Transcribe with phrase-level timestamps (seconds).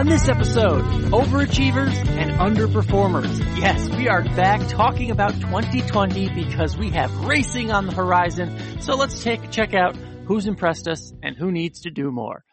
[0.00, 0.82] On this episode,
[1.12, 3.38] overachievers and underperformers.
[3.60, 8.80] Yes, we are back talking about 2020 because we have racing on the horizon.
[8.80, 12.44] So let's take check out who's impressed us and who needs to do more.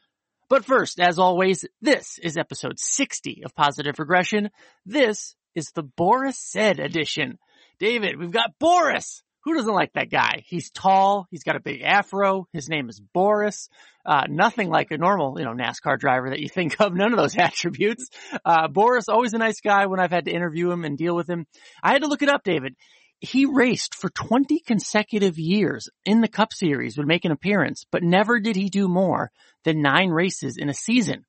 [0.49, 4.49] But first, as always, this is episode 60 of Positive Regression.
[4.85, 7.39] This is the Boris Said edition.
[7.79, 9.23] David, we've got Boris.
[9.45, 10.43] Who doesn't like that guy?
[10.45, 11.25] He's tall.
[11.31, 12.49] He's got a big afro.
[12.51, 13.69] His name is Boris.
[14.07, 16.93] Uh, nothing like a normal, you know, NASCAR driver that you think of.
[16.93, 18.07] None of those attributes.
[18.45, 21.29] Uh, Boris, always a nice guy when I've had to interview him and deal with
[21.29, 21.45] him.
[21.83, 22.75] I had to look it up, David.
[23.19, 28.03] He raced for 20 consecutive years in the Cup Series, would make an appearance, but
[28.03, 29.31] never did he do more
[29.65, 31.25] than nine races in a season.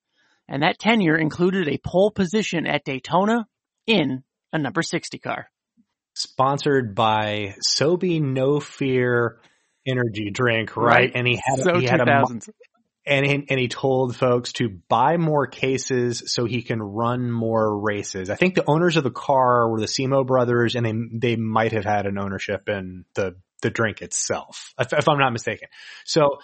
[0.47, 3.45] And that tenure included a pole position at Daytona
[3.87, 5.49] in a number 60 car
[6.19, 9.39] sponsored by Sobe No Fear
[9.87, 10.85] energy drink, right?
[10.85, 11.11] right.
[11.15, 12.25] And he had so he had a
[13.05, 17.79] and he, and he told folks to buy more cases so he can run more
[17.79, 18.29] races.
[18.29, 21.71] I think the owners of the car were the Simo brothers, and they they might
[21.71, 25.67] have had an ownership in the the drink itself, if, if I'm not mistaken.
[26.05, 26.39] So,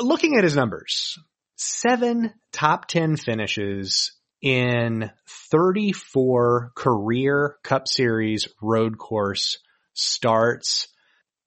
[0.00, 1.18] looking at his numbers,
[1.56, 5.10] seven top ten finishes in
[5.52, 9.58] 34 career Cup Series road course
[9.94, 10.88] starts.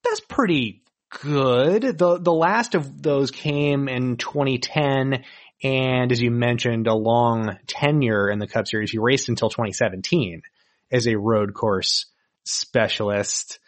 [0.04, 1.98] That's pretty good.
[1.98, 5.24] The the last of those came in 2010
[5.64, 8.92] and as you mentioned a long tenure in the Cup Series.
[8.92, 10.42] He raced until 2017
[10.92, 12.06] as a road course
[12.44, 13.60] specialist.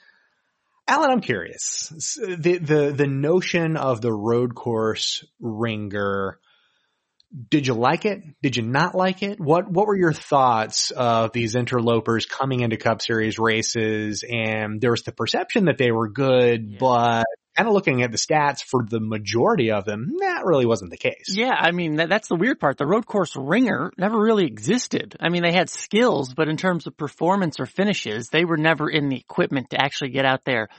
[0.88, 1.90] Alan, I'm curious.
[2.28, 6.40] The the the notion of the road course ringer
[7.50, 8.24] did you like it?
[8.42, 9.40] Did you not like it?
[9.40, 14.24] What what were your thoughts of these interlopers coming into Cup Series races?
[14.28, 16.78] And there was the perception that they were good, yeah.
[16.80, 17.26] but
[17.60, 20.98] kind of looking at the stats for the majority of them, that really wasn't the
[20.98, 21.26] case.
[21.28, 22.78] Yeah, I mean, that, that's the weird part.
[22.78, 25.18] The road course ringer never really existed.
[25.20, 28.90] I mean, they had skills, but in terms of performance or finishes, they were never
[28.90, 30.70] in the equipment to actually get out there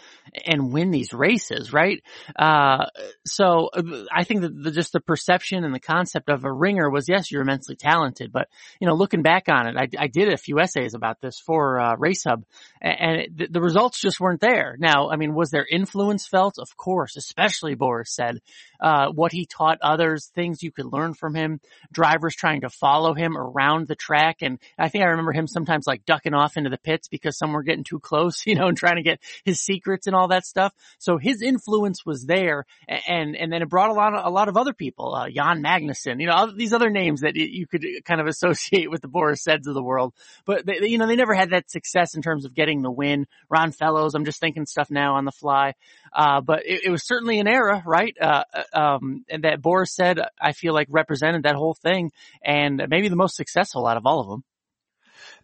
[0.46, 2.02] and win these races, right?
[2.34, 2.86] Uh,
[3.26, 6.88] so uh, I think that the, just the perception and the concept of a ringer
[6.88, 8.48] was, yes, you're immensely talented, but,
[8.80, 11.78] you know, looking back on it, I, I did a few essays about this for,
[11.78, 12.44] uh, Race Hub
[12.80, 14.76] and it, the, results just weren't there.
[14.78, 16.58] Now, I mean, was there influence felt?
[16.58, 18.40] Of course, especially Boris Said,
[18.80, 21.60] uh, what he taught others, things you could learn from him,
[21.92, 24.38] drivers trying to follow him around the track.
[24.42, 27.52] And I think I remember him sometimes like ducking off into the pits because some
[27.52, 30.46] were getting too close, you know, and trying to get his secrets and all that
[30.46, 30.72] stuff.
[30.98, 32.64] So his influence was there.
[32.88, 35.62] And, and then it brought a lot of, a lot of other people, uh, Jan
[35.62, 39.42] Magnussen, you know, these other names that you could kind of associate with the Boris
[39.42, 40.14] Saids of the world.
[40.44, 43.26] But they, you know, they never had that success in terms of getting the win.
[43.48, 45.74] Ron Fellows, I'm just thinking stuff now on the fly.
[46.12, 48.16] Uh, but it, it, was certainly an era, right?
[48.20, 52.10] Uh, uh, um, and that Boris Said, I feel like represented that whole thing
[52.44, 54.42] and maybe the most successful out of all of them.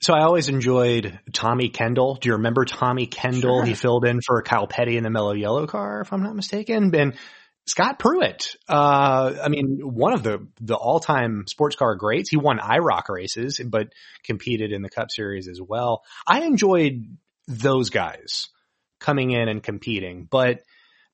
[0.03, 2.17] So I always enjoyed Tommy Kendall.
[2.17, 3.61] Do you remember Tommy Kendall?
[3.61, 3.65] Sure.
[3.65, 6.93] He filled in for Kyle Petty in the Mellow Yellow car, if I'm not mistaken.
[6.93, 7.15] And
[7.67, 12.31] Scott Pruett, uh, I mean, one of the, the all-time sports car greats.
[12.31, 13.93] He won IROC races, but
[14.25, 16.03] competed in the Cup Series as well.
[16.27, 18.49] I enjoyed those guys
[18.99, 20.63] coming in and competing, but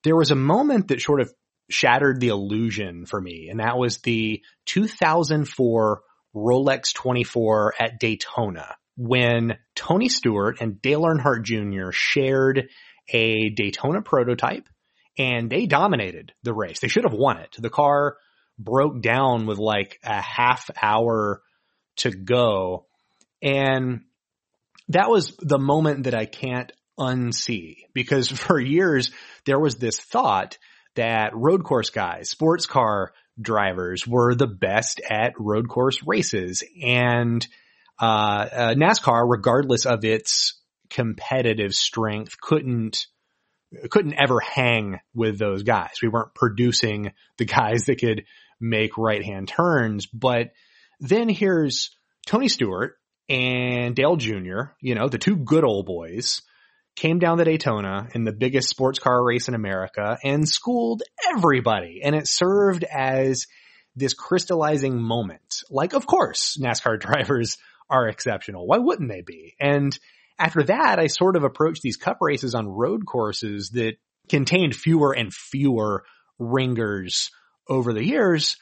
[0.05, 1.33] there was a moment that sort of
[1.71, 6.03] shattered the illusion for me, and that was the 2004
[6.35, 11.91] Rolex 24 at Daytona when Tony Stewart and Dale Earnhardt Jr.
[11.93, 12.69] shared
[13.09, 14.69] a Daytona prototype
[15.19, 16.81] and they dominated the race.
[16.81, 17.57] They should have won it.
[17.59, 18.17] The car
[18.59, 21.43] broke down with like a half hour
[21.97, 22.87] to go.
[23.43, 24.03] And
[24.89, 29.11] that was the moment that I can't unsee because for years
[29.45, 30.59] there was this thought
[30.95, 37.47] that road course guys, sports car drivers were the best at road course races and
[38.01, 40.61] uh, uh, NASCAR, regardless of its
[40.91, 43.07] competitive strength, couldn't
[43.91, 45.95] couldn't ever hang with those guys.
[46.03, 48.25] We weren't producing the guys that could
[48.61, 50.07] make right hand turns.
[50.07, 50.53] But
[51.01, 51.97] then here's
[52.27, 52.97] Tony Stewart
[53.29, 56.43] and Dale Jr., you know, the two good old boys
[56.97, 61.03] came down to Daytona in the biggest sports car race in America and schooled
[61.35, 62.01] everybody.
[62.03, 63.47] And it served as
[63.97, 65.63] this crystallizing moment.
[65.71, 67.59] Like, of course, NASCAR drivers
[67.89, 68.67] are exceptional.
[68.67, 69.55] Why wouldn't they be?
[69.61, 69.97] And
[70.39, 73.97] after that, I sort of approached these cup races on road courses that
[74.29, 76.05] contained fewer and fewer
[76.39, 77.31] ringers
[77.69, 78.57] over the years,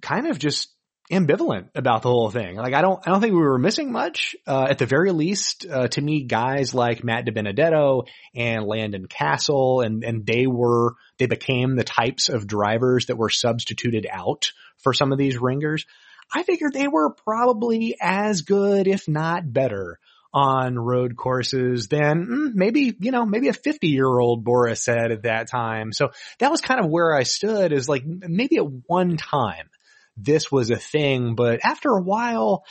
[0.00, 0.68] kind of just
[1.10, 2.56] ambivalent about the whole thing.
[2.56, 4.34] Like I don't, I don't think we were missing much.
[4.46, 9.84] Uh, at the very least, uh, to me, guys like Matt DiBenedetto and Landon Cassill
[9.84, 14.92] and, and they were, they became the types of drivers that were substituted out for
[14.92, 15.86] some of these ringers.
[16.32, 19.98] I figured they were probably as good, if not better
[20.34, 25.12] on road courses than mm, maybe, you know, maybe a 50 year old Boris Said
[25.12, 25.92] at that time.
[25.92, 26.10] So
[26.40, 29.70] that was kind of where I stood is like maybe at one time
[30.16, 32.64] this was a thing, but after a while,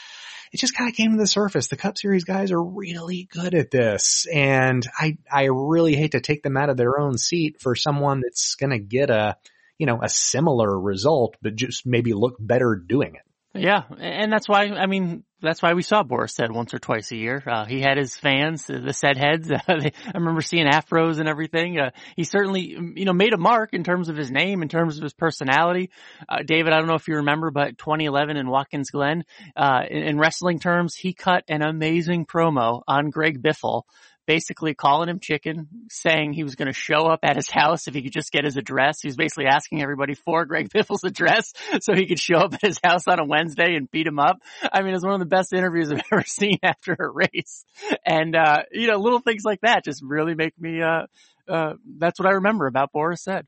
[0.52, 1.68] it just kind of came to the surface.
[1.68, 4.26] The Cup Series guys are really good at this.
[4.34, 8.22] And I, I really hate to take them out of their own seat for someone
[8.22, 9.38] that's going to get a,
[9.78, 13.22] you know, a similar result, but just maybe look better doing it.
[13.56, 17.12] Yeah, and that's why I mean that's why we saw Boris Said once or twice
[17.12, 17.42] a year.
[17.46, 19.50] Uh, he had his fans, the Said heads.
[19.68, 21.80] I remember seeing afros and everything.
[21.80, 22.62] Uh, he certainly,
[22.96, 25.92] you know, made a mark in terms of his name, in terms of his personality.
[26.28, 29.24] Uh, David, I don't know if you remember, but 2011 in Watkins Glen,
[29.56, 33.84] uh, in, in wrestling terms, he cut an amazing promo on Greg Biffle
[34.26, 37.94] basically calling him chicken, saying he was going to show up at his house if
[37.94, 39.02] he could just get his address.
[39.02, 42.62] He was basically asking everybody for Greg Biffle's address so he could show up at
[42.62, 44.38] his house on a Wednesday and beat him up.
[44.72, 47.66] I mean, it's one of the best interviews I've ever seen after a race.
[48.06, 51.06] And, uh, you know, little things like that just really make me, uh,
[51.48, 53.46] uh, that's what I remember about Boris Said.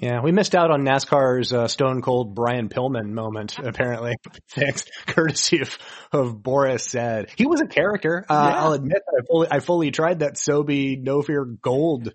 [0.00, 4.16] Yeah, we missed out on NASCAR's uh, Stone Cold Brian Pillman moment, apparently,
[4.50, 5.78] thanks, courtesy of,
[6.12, 7.30] of Boris Said.
[7.36, 8.24] He was a character.
[8.28, 8.60] Uh, yeah.
[8.60, 12.12] I'll admit that I fully, I fully tried that Sobe No Fear Gold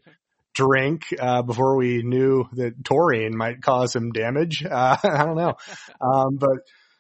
[0.53, 4.63] drink, uh, before we knew that taurine might cause some damage.
[4.71, 5.55] Uh, I don't know.
[5.99, 6.59] Um, but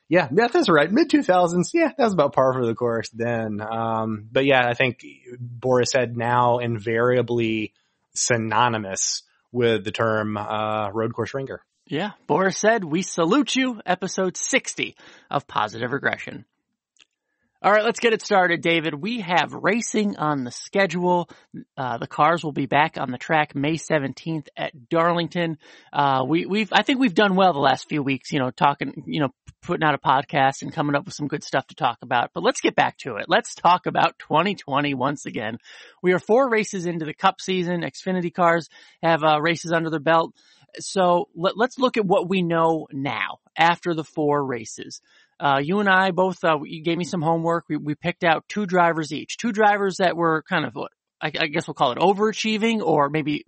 [0.09, 0.91] yeah, yeah, that's right.
[0.91, 1.69] Mid 2000s.
[1.73, 3.61] Yeah, that was about par for the course then.
[3.61, 5.05] Um, but yeah, I think
[5.39, 7.73] Boris Said now invariably
[8.13, 11.61] synonymous with the term uh, road course ringer.
[11.87, 14.95] Yeah, Boris Said, we salute you, episode 60
[15.29, 16.45] of Positive Regression.
[17.63, 18.95] All right, let's get it started, David.
[18.95, 21.29] We have racing on the schedule.
[21.77, 25.59] Uh, the cars will be back on the track May 17th at Darlington.
[25.93, 29.03] Uh, we, we've, I think we've done well the last few weeks, you know, talking,
[29.05, 29.29] you know,
[29.61, 32.31] putting out a podcast and coming up with some good stuff to talk about.
[32.33, 33.25] But let's get back to it.
[33.27, 35.59] Let's talk about 2020 once again.
[36.01, 37.81] We are four races into the cup season.
[37.81, 38.69] Xfinity cars
[39.03, 40.33] have, uh, races under their belt.
[40.79, 45.01] So let, us look at what we know now after the four races
[45.41, 47.65] uh, you and I both, uh, you gave me some homework.
[47.67, 50.77] We, we picked out two drivers each, two drivers that were kind of,
[51.19, 53.43] I, I guess we'll call it overachieving or maybe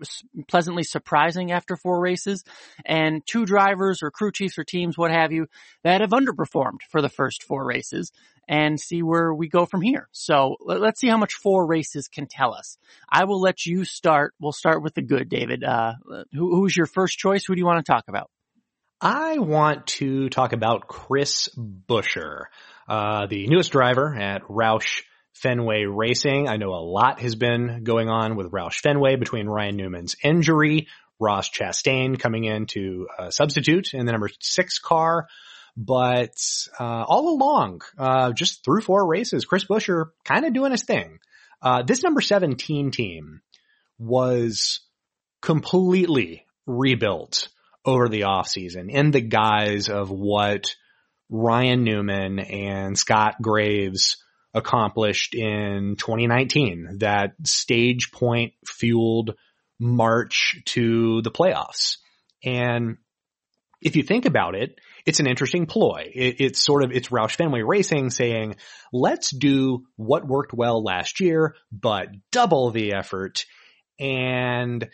[0.47, 2.43] pleasantly surprising after four races
[2.83, 5.45] and two drivers or crew chiefs or teams, what have you,
[5.83, 8.11] that have underperformed for the first four races
[8.49, 10.09] and see where we go from here.
[10.11, 12.77] So let's see how much four races can tell us.
[13.07, 14.33] I will let you start.
[14.39, 15.63] We'll start with the good, David.
[15.63, 15.93] Uh,
[16.33, 17.45] who, who's your first choice?
[17.45, 18.29] Who do you want to talk about?
[19.05, 22.45] I want to talk about Chris Buescher,
[22.87, 25.01] uh, the newest driver at Roush
[25.33, 26.47] Fenway Racing.
[26.47, 30.87] I know a lot has been going on with Roush Fenway between Ryan Newman's injury,
[31.19, 35.27] Ross Chastain coming in to uh, substitute in the number six car.
[35.75, 36.37] But
[36.79, 41.19] uh, all along, uh, just through four races, Chris Buescher kind of doing his thing.
[41.61, 43.41] Uh, this number 17 team
[43.99, 44.79] was
[45.41, 47.49] completely rebuilt
[47.85, 50.75] over the offseason in the guise of what
[51.29, 54.17] Ryan Newman and Scott Graves
[54.53, 59.35] accomplished in 2019, that stage point fueled
[59.79, 61.97] march to the playoffs.
[62.43, 62.97] And
[63.81, 66.09] if you think about it, it's an interesting ploy.
[66.13, 68.55] It, it's sort of, it's Roush Fenway Racing saying,
[68.93, 73.45] let's do what worked well last year, but double the effort.
[73.99, 74.87] And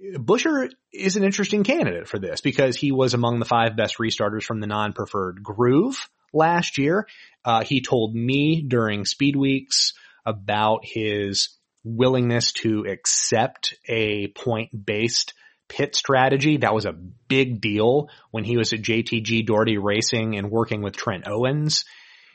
[0.00, 4.44] Buescher is an interesting candidate for this because he was among the five best restarters
[4.44, 7.06] from the non-preferred groove last year.
[7.44, 9.92] Uh, he told me during speed weeks
[10.24, 11.50] about his
[11.84, 15.34] willingness to accept a point based
[15.68, 16.58] pit strategy.
[16.58, 20.96] That was a big deal when he was at JTG Daugherty Racing and working with
[20.96, 21.84] Trent Owens.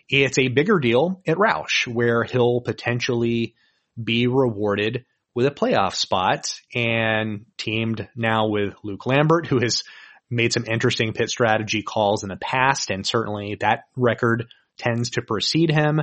[0.07, 3.55] It's a bigger deal at Roush where he'll potentially
[4.01, 9.83] be rewarded with a playoff spot and teamed now with Luke Lambert, who has
[10.31, 12.89] made some interesting pit strategy calls in the past.
[12.89, 14.45] And certainly that record
[14.77, 16.01] tends to precede him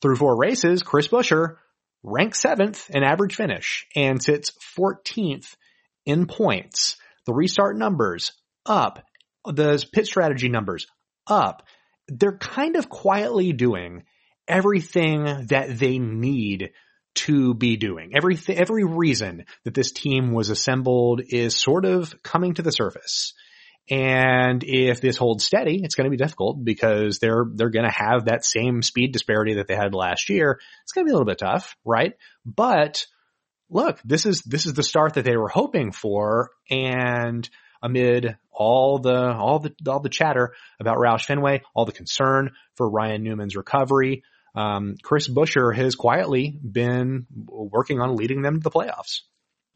[0.00, 0.82] through four races.
[0.82, 1.56] Chris Buescher
[2.02, 5.56] ranks seventh in average finish and sits 14th
[6.04, 6.96] in points.
[7.26, 8.32] The restart numbers
[8.66, 9.02] up.
[9.44, 10.86] The pit strategy numbers
[11.26, 11.64] up.
[12.08, 14.04] They're kind of quietly doing
[14.46, 16.70] everything that they need
[17.14, 18.12] to be doing.
[18.16, 23.34] Every, every reason that this team was assembled is sort of coming to the surface.
[23.90, 27.94] And if this holds steady, it's going to be difficult because they're, they're going to
[27.94, 30.60] have that same speed disparity that they had last year.
[30.84, 32.14] It's going to be a little bit tough, right?
[32.46, 33.06] But
[33.68, 36.50] look, this is, this is the start that they were hoping for.
[36.70, 37.48] And
[37.82, 42.88] amid all the, all the, all the chatter about Roush Fenway, all the concern for
[42.88, 44.22] Ryan Newman's recovery,
[44.54, 49.20] um, Chris Buescher has quietly been working on leading them to the playoffs.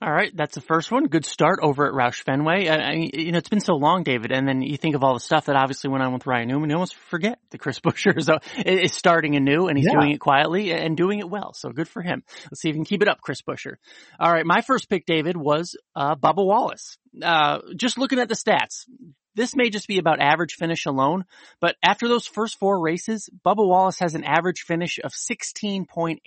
[0.03, 1.07] All right, that's the first one.
[1.07, 2.69] Good start over at Roush Fenway.
[2.69, 5.15] I, I, you know, it's been so long, David, and then you think of all
[5.15, 6.69] the stuff that obviously went on with Ryan Newman.
[6.69, 9.99] You almost forget that Chris Buescher is, uh, is starting anew, and he's yeah.
[9.99, 11.55] doing it quietly and doing it well.
[11.55, 12.25] So good for him.
[12.45, 13.77] Let's see if he can keep it up, Chris Buescher.
[14.21, 16.99] All right, my first pick, David, was uh, Bubba Wallace.
[17.23, 18.85] Uh, just looking at the stats,
[19.37, 21.25] this may just be about average finish alone,
[21.61, 26.19] but after those first four races, Bubba Wallace has an average finish of 16.8.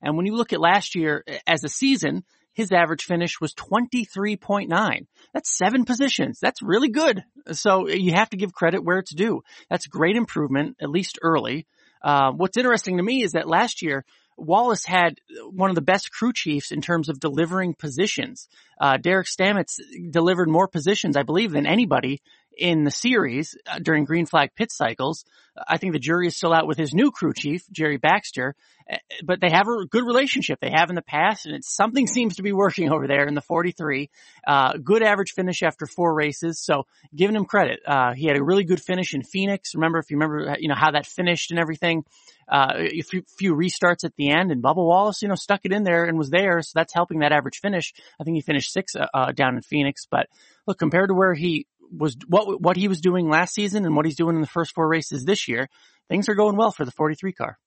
[0.00, 5.06] And when you look at last year as a season, his average finish was 23.9.
[5.34, 6.38] That's seven positions.
[6.40, 7.22] That's really good.
[7.52, 9.42] So you have to give credit where it's due.
[9.68, 11.66] That's great improvement, at least early.
[12.02, 14.04] Uh, what's interesting to me is that last year,
[14.36, 15.18] Wallace had
[15.50, 18.48] one of the best crew chiefs in terms of delivering positions.
[18.80, 22.20] Uh, Derek Stamets delivered more positions, I believe, than anybody
[22.56, 25.24] in the series uh, during green flag pit cycles.
[25.66, 28.54] I think the jury is still out with his new crew chief, Jerry Baxter,
[28.90, 30.60] uh, but they have a good relationship.
[30.60, 33.40] They have in the past, and something seems to be working over there in the
[33.40, 34.10] 43.
[34.46, 37.80] Uh, good average finish after four races, so giving him credit.
[37.86, 39.74] Uh, he had a really good finish in Phoenix.
[39.74, 42.04] Remember, if you remember, uh, you know how that finished and everything.
[42.48, 45.72] Uh, a few, few restarts at the end, and Bubba Wallace, you know, stuck it
[45.72, 47.92] in there and was there, so that's helping that average finish.
[48.20, 48.92] I think he finished six
[49.34, 50.28] down in Phoenix, but
[50.64, 54.06] look, compared to where he was what what he was doing last season and what
[54.06, 55.68] he's doing in the first four races this year,
[56.08, 57.58] things are going well for the 43 car.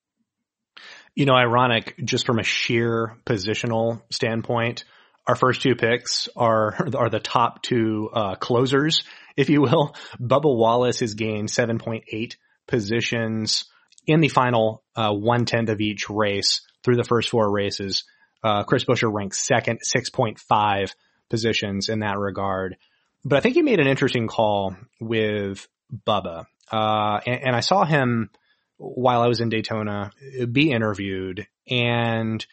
[1.15, 4.85] You know, ironic just from a sheer positional standpoint,
[5.27, 9.03] our first two picks are are the top two uh, closers,
[9.35, 9.95] if you will.
[10.19, 12.35] Bubba Wallace has gained 7.8
[12.67, 13.65] positions
[14.07, 18.05] in the final uh, one tenth of each race through the first four races.
[18.43, 20.93] Uh, Chris Buescher ranks second, 6.5
[21.29, 22.77] positions in that regard.
[23.25, 25.67] But I think he made an interesting call with
[26.07, 26.45] Bubba.
[26.71, 28.29] Uh, and, and I saw him
[28.77, 30.11] while I was in Daytona
[30.51, 32.45] be interviewed and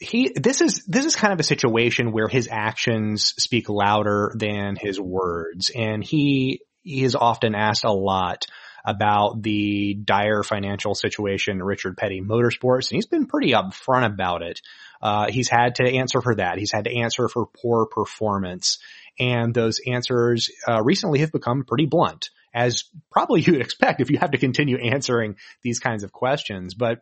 [0.00, 4.76] he this is this is kind of a situation where his actions speak louder than
[4.76, 8.46] his words and he he is often asked a lot
[8.84, 14.60] about the dire financial situation Richard Petty Motorsports and he's been pretty upfront about it.
[15.00, 16.58] Uh, he's had to answer for that.
[16.58, 18.78] He's had to answer for poor performance
[19.18, 24.10] and those answers uh, recently have become pretty blunt, as probably you would expect if
[24.10, 26.74] you have to continue answering these kinds of questions.
[26.74, 27.00] But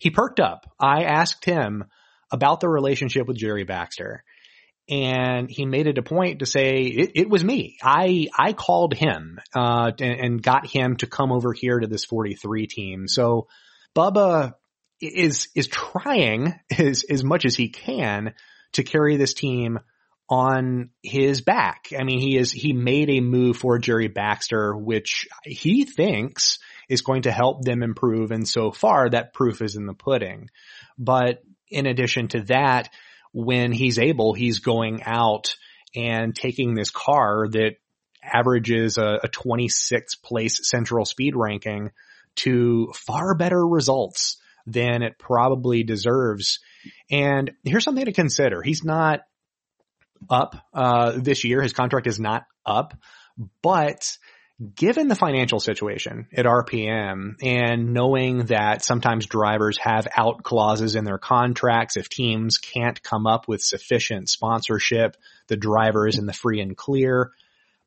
[0.00, 0.70] he perked up.
[0.78, 1.84] I asked him
[2.30, 4.24] about the relationship with Jerry Baxter.
[4.86, 7.78] And he made it a point to say it, it was me.
[7.82, 12.04] I I called him uh, and, and got him to come over here to this
[12.04, 13.08] 43 team.
[13.08, 13.48] So
[13.96, 14.54] Bubba
[15.00, 18.34] is is trying as as much as he can
[18.72, 19.78] to carry this team
[20.28, 21.88] on his back.
[21.98, 27.02] I mean, he is, he made a move for Jerry Baxter, which he thinks is
[27.02, 28.30] going to help them improve.
[28.30, 30.48] And so far that proof is in the pudding.
[30.98, 32.90] But in addition to that,
[33.32, 35.56] when he's able, he's going out
[35.94, 37.76] and taking this car that
[38.22, 41.90] averages a, a 26th place central speed ranking
[42.36, 46.60] to far better results than it probably deserves.
[47.10, 48.62] And here's something to consider.
[48.62, 49.20] He's not
[50.30, 51.62] up uh, this year.
[51.62, 52.94] His contract is not up,
[53.62, 54.16] but
[54.76, 61.04] given the financial situation at RPM and knowing that sometimes drivers have out clauses in
[61.04, 65.16] their contracts if teams can't come up with sufficient sponsorship,
[65.48, 67.32] the driver is in the free and clear.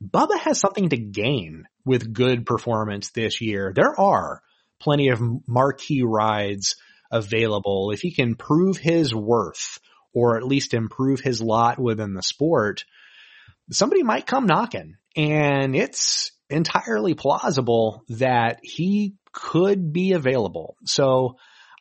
[0.04, 3.72] Bubba has something to gain with good performance this year.
[3.74, 4.42] There are
[4.80, 6.76] plenty of marquee rides
[7.10, 7.92] available.
[7.92, 9.80] If he can prove his worth
[10.14, 12.84] or at least improve his lot within the sport,
[13.72, 14.96] somebody might come knocking.
[15.16, 20.78] And it's entirely plausible that he could be available.
[20.86, 21.36] So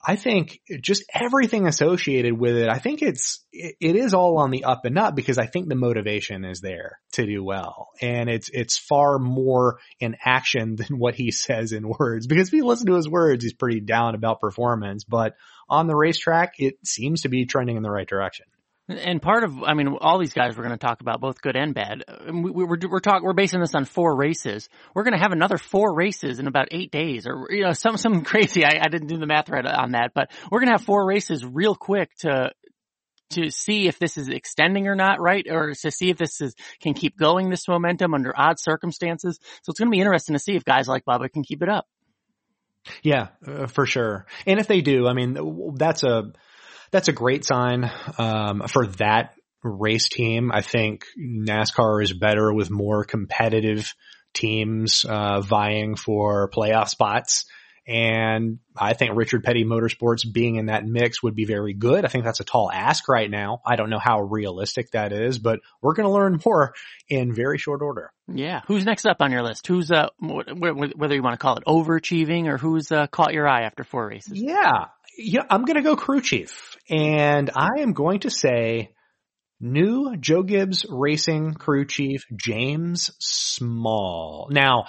[0.09, 4.63] I think just everything associated with it, I think it's, it is all on the
[4.63, 7.89] up and up because I think the motivation is there to do well.
[8.01, 12.55] And it's, it's far more in action than what he says in words because if
[12.55, 15.35] you listen to his words, he's pretty down about performance, but
[15.69, 18.47] on the racetrack, it seems to be trending in the right direction.
[18.89, 21.57] And part of, I mean, all these guys we're going to talk about, both good
[21.57, 22.05] and bad.
[22.25, 24.69] We, we, we're we're we're basing this on four races.
[24.95, 27.97] We're going to have another four races in about eight days, or you know, some
[27.97, 28.65] some crazy.
[28.65, 31.05] I, I didn't do the math right on that, but we're going to have four
[31.05, 32.53] races real quick to
[33.31, 35.47] to see if this is extending or not, right?
[35.51, 39.39] Or to see if this is, can keep going this momentum under odd circumstances.
[39.63, 41.69] So it's going to be interesting to see if guys like Bubba can keep it
[41.69, 41.87] up.
[43.03, 44.27] Yeah, uh, for sure.
[44.47, 46.33] And if they do, I mean, that's a,
[46.91, 50.53] that's a great sign, um, for that race team.
[50.53, 53.93] I think NASCAR is better with more competitive
[54.35, 57.47] teams, uh, vying for playoff spots.
[57.89, 62.05] And I think Richard Petty Motorsports being in that mix would be very good.
[62.05, 63.61] I think that's a tall ask right now.
[63.65, 66.75] I don't know how realistic that is, but we're going to learn more
[67.09, 68.11] in very short order.
[68.27, 68.63] Yeah.
[68.67, 69.69] Who's next up on your list?
[69.69, 73.63] Who's, uh, whether you want to call it overachieving or who's, uh, caught your eye
[73.63, 74.33] after four races?
[74.35, 74.87] Yeah.
[75.17, 75.43] Yeah.
[75.49, 78.91] I'm going to go crew chief and I am going to say
[79.61, 84.49] new Joe Gibbs racing crew chief, James Small.
[84.51, 84.87] Now,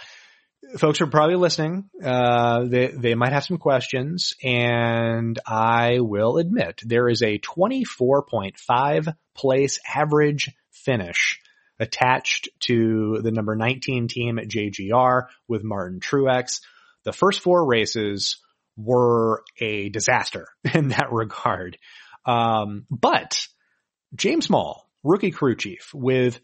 [0.78, 1.90] folks are probably listening.
[2.04, 9.16] Uh, they, they might have some questions and I will admit there is a 24.5
[9.36, 11.40] place average finish
[11.80, 16.62] attached to the number 19 team at JGR with Martin Truex.
[17.04, 18.38] The first four races
[18.78, 21.78] were a disaster in that regard.
[22.26, 23.40] Um, but
[24.16, 26.40] James Small, rookie crew chief with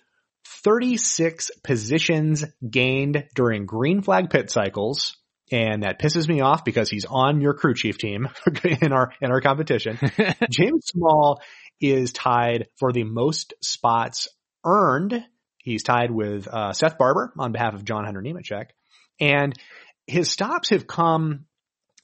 [0.63, 5.17] 36 positions gained during green flag pit cycles.
[5.51, 8.29] And that pisses me off because he's on your crew chief team
[8.81, 9.99] in our, in our competition.
[10.49, 11.41] James Small
[11.79, 14.27] is tied for the most spots
[14.65, 15.23] earned.
[15.57, 18.67] He's tied with, uh, Seth Barbour on behalf of John Hunter Nemechek.
[19.19, 19.53] And
[20.07, 21.45] his stops have come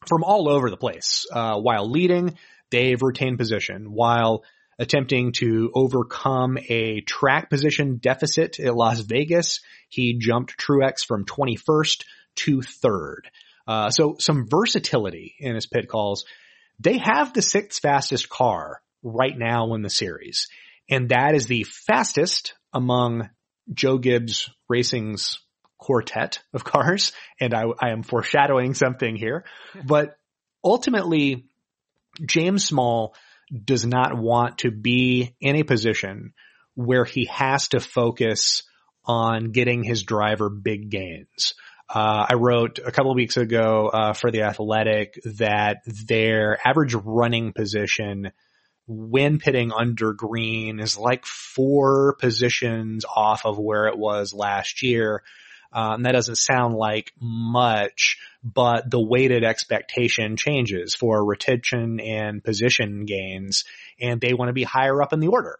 [0.08, 1.25] from all over the place.
[1.32, 2.38] Uh, while leading,
[2.72, 3.91] they've retained position.
[3.91, 4.44] While
[4.79, 9.60] attempting to overcome a track position deficit at Las Vegas.
[9.89, 12.06] He jumped Truex from 21st
[12.38, 13.20] to 3rd.
[13.68, 16.25] Uh, so some versatility in his pit calls.
[16.79, 20.48] They have the sixth fastest car right now in the series.
[20.90, 23.29] And that is the fastest among
[23.72, 25.40] Joe Gibbs Racing's
[25.79, 27.13] quartet of cars.
[27.39, 29.46] And I, I am foreshadowing something here,
[29.83, 30.18] but
[30.63, 31.46] ultimately
[32.24, 33.15] James Small
[33.51, 36.33] does not want to be in a position
[36.75, 38.63] where he has to focus
[39.05, 41.55] on getting his driver big gains.
[41.89, 46.94] Uh, I wrote a couple of weeks ago uh, for the Athletic that their average
[46.94, 48.31] running position
[48.85, 55.24] when pitting under green is like four positions off of where it was last year.
[55.72, 63.05] Um, that doesn't sound like much, but the weighted expectation changes for retention and position
[63.05, 63.66] gains,
[64.01, 65.60] and they want to be higher up in the order.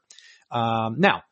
[0.52, 1.24] Um, now,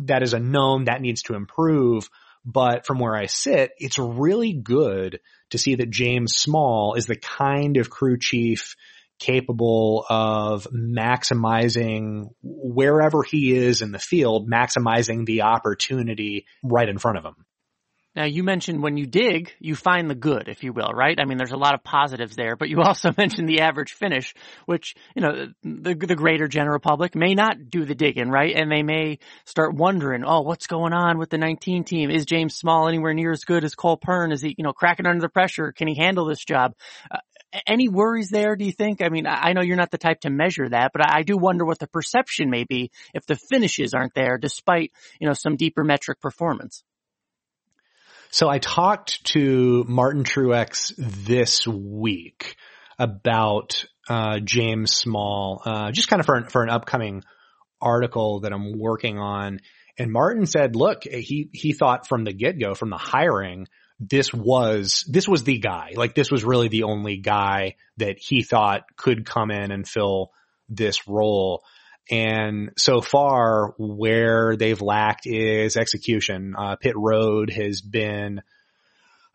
[0.00, 2.10] that is a known that needs to improve,
[2.44, 5.20] but from where I sit, it's really good
[5.50, 8.76] to see that James Small is the kind of crew chief
[9.18, 17.18] capable of maximizing wherever he is in the field, maximizing the opportunity right in front
[17.18, 17.46] of him.
[18.16, 21.20] Now you mentioned when you dig, you find the good, if you will, right?
[21.20, 24.34] I mean, there's a lot of positives there, but you also mentioned the average finish,
[24.64, 28.56] which, you know, the, the greater general public may not do the digging, right?
[28.56, 32.10] And they may start wondering, oh, what's going on with the 19 team?
[32.10, 34.32] Is James Small anywhere near as good as Cole Pearn?
[34.32, 35.72] Is he, you know, cracking under the pressure?
[35.72, 36.72] Can he handle this job?
[37.10, 37.18] Uh,
[37.66, 39.02] any worries there, do you think?
[39.02, 41.64] I mean, I know you're not the type to measure that, but I do wonder
[41.66, 45.84] what the perception may be if the finishes aren't there despite, you know, some deeper
[45.84, 46.82] metric performance.
[48.30, 52.56] So I talked to Martin Truex this week
[52.98, 57.22] about uh, James Small, uh, just kind of for an, for an upcoming
[57.80, 59.60] article that I'm working on.
[59.98, 64.32] And Martin said, look, he, he thought from the get go, from the hiring, this
[64.32, 65.92] was, this was the guy.
[65.94, 70.32] Like this was really the only guy that he thought could come in and fill
[70.68, 71.64] this role.
[72.10, 76.54] And so far, where they've lacked is execution.
[76.56, 78.42] Uh, pit road has been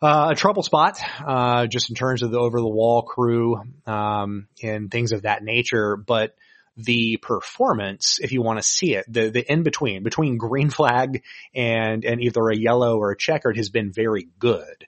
[0.00, 4.48] uh, a trouble spot, uh, just in terms of the over the wall crew, um,
[4.62, 5.96] and things of that nature.
[5.96, 6.34] But
[6.76, 11.22] the performance, if you want to see it, the, the in between, between green flag
[11.54, 14.86] and, and either a yellow or a checkered has been very good.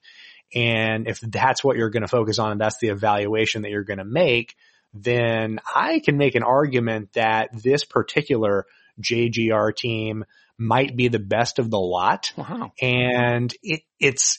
[0.55, 3.85] And if that's what you're going to focus on and that's the evaluation that you're
[3.85, 4.57] going to make,
[4.95, 8.67] then I can make an argument that this particular
[9.03, 10.25] JGR team
[10.57, 12.33] might be the best of the lot.
[12.37, 12.73] Wow.
[12.81, 14.39] And it, it's,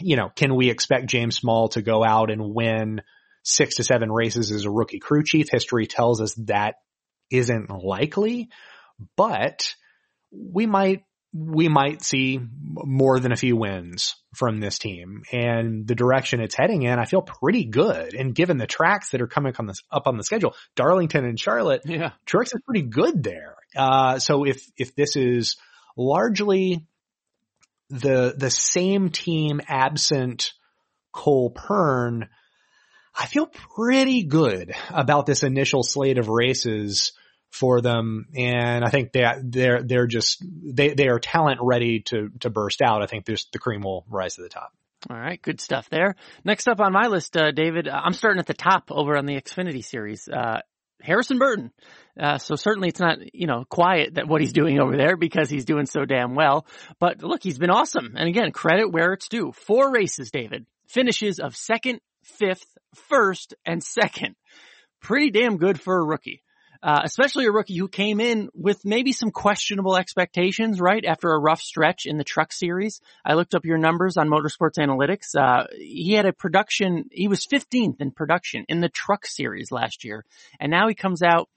[0.00, 3.02] you know, can we expect James Small to go out and win
[3.42, 5.48] six to seven races as a rookie crew chief?
[5.50, 6.76] History tells us that
[7.30, 8.48] isn't likely,
[9.16, 9.74] but
[10.30, 15.94] we might we might see more than a few wins from this team and the
[15.94, 18.14] direction it's heading in, I feel pretty good.
[18.14, 21.38] And given the tracks that are coming on this, up on the schedule, Darlington and
[21.38, 23.56] Charlotte, yeah, Truex is pretty good there.
[23.74, 25.56] Uh, so if, if this is
[25.96, 26.86] largely
[27.90, 30.52] the, the same team absent
[31.12, 32.28] Cole Pearn,
[33.18, 37.12] I feel pretty good about this initial slate of races
[37.50, 38.26] for them.
[38.36, 42.82] And I think that they're, they're just, they, they are talent ready to, to burst
[42.82, 43.02] out.
[43.02, 44.72] I think there's the cream will rise to the top.
[45.08, 46.16] All right, good stuff there.
[46.44, 49.40] Next up on my list, uh, David, I'm starting at the top over on the
[49.40, 50.28] Xfinity series.
[50.28, 50.60] Uh,
[51.00, 51.70] Harrison Burton.
[52.18, 55.50] Uh, so certainly it's not, you know, quiet that what he's doing over there because
[55.50, 56.66] he's doing so damn well.
[56.98, 58.14] But look, he's been awesome.
[58.16, 59.52] And again, credit where it's due.
[59.52, 60.66] Four races, David.
[60.88, 64.34] Finishes of second, fifth, first, and second.
[65.00, 66.42] Pretty damn good for a rookie
[66.82, 71.04] uh, especially a rookie who came in with maybe some questionable expectations, right?
[71.04, 73.00] After a rough stretch in the truck series.
[73.24, 75.34] I looked up your numbers on Motorsports Analytics.
[75.36, 80.04] Uh, he had a production, he was 15th in production in the truck series last
[80.04, 80.24] year.
[80.60, 81.48] And now he comes out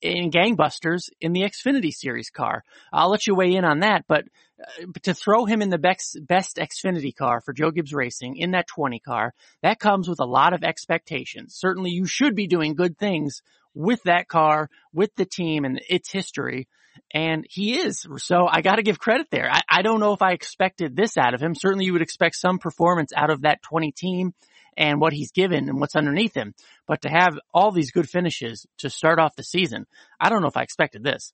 [0.00, 2.64] in gangbusters in the Xfinity series car.
[2.92, 4.24] I'll let you weigh in on that, but,
[4.60, 8.52] uh, to throw him in the best, best Xfinity car for Joe Gibbs Racing in
[8.52, 11.54] that 20 car, that comes with a lot of expectations.
[11.54, 13.42] Certainly you should be doing good things
[13.74, 16.68] with that car, with the team and its history.
[17.12, 18.06] And he is.
[18.18, 19.48] So I got to give credit there.
[19.50, 21.54] I, I don't know if I expected this out of him.
[21.54, 24.32] Certainly you would expect some performance out of that 20 team
[24.76, 26.54] and what he's given and what's underneath him.
[26.86, 29.86] But to have all these good finishes to start off the season,
[30.20, 31.32] I don't know if I expected this.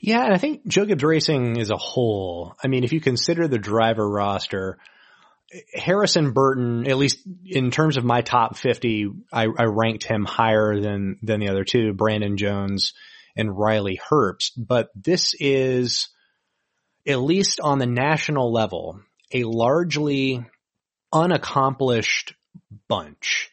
[0.00, 3.46] Yeah, and I think Joe Gibbs Racing as a whole, I mean, if you consider
[3.46, 4.78] the driver roster,
[5.74, 10.80] Harrison Burton, at least in terms of my top 50, I, I, ranked him higher
[10.80, 12.92] than, than the other two, Brandon Jones
[13.36, 14.52] and Riley Herbst.
[14.56, 16.08] But this is,
[17.06, 19.00] at least on the national level,
[19.32, 20.44] a largely
[21.12, 22.34] unaccomplished
[22.88, 23.50] bunch.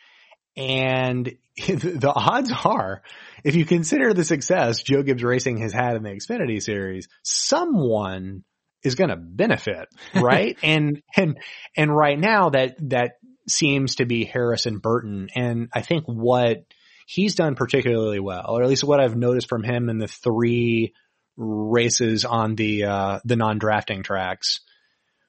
[0.55, 3.01] And the odds are,
[3.43, 8.43] if you consider the success Joe Gibbs Racing has had in the Xfinity series, someone
[8.83, 10.57] is going to benefit, right?
[10.63, 11.37] and, and,
[11.75, 13.13] and right now that, that
[13.47, 15.29] seems to be Harrison Burton.
[15.35, 16.65] And I think what
[17.07, 20.93] he's done particularly well, or at least what I've noticed from him in the three
[21.37, 24.59] races on the, uh, the non-drafting tracks,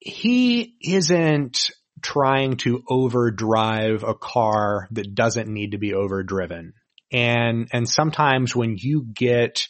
[0.01, 1.71] he isn't
[2.03, 6.73] trying to overdrive a car that doesn't need to be overdriven.
[7.13, 9.69] And, and sometimes when you get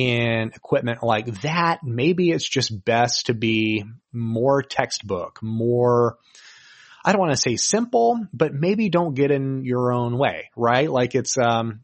[0.00, 3.84] in equipment like that, maybe it's just best to be
[4.14, 6.16] more textbook, more,
[7.04, 10.90] I don't want to say simple, but maybe don't get in your own way, right?
[10.90, 11.80] Like it's, um,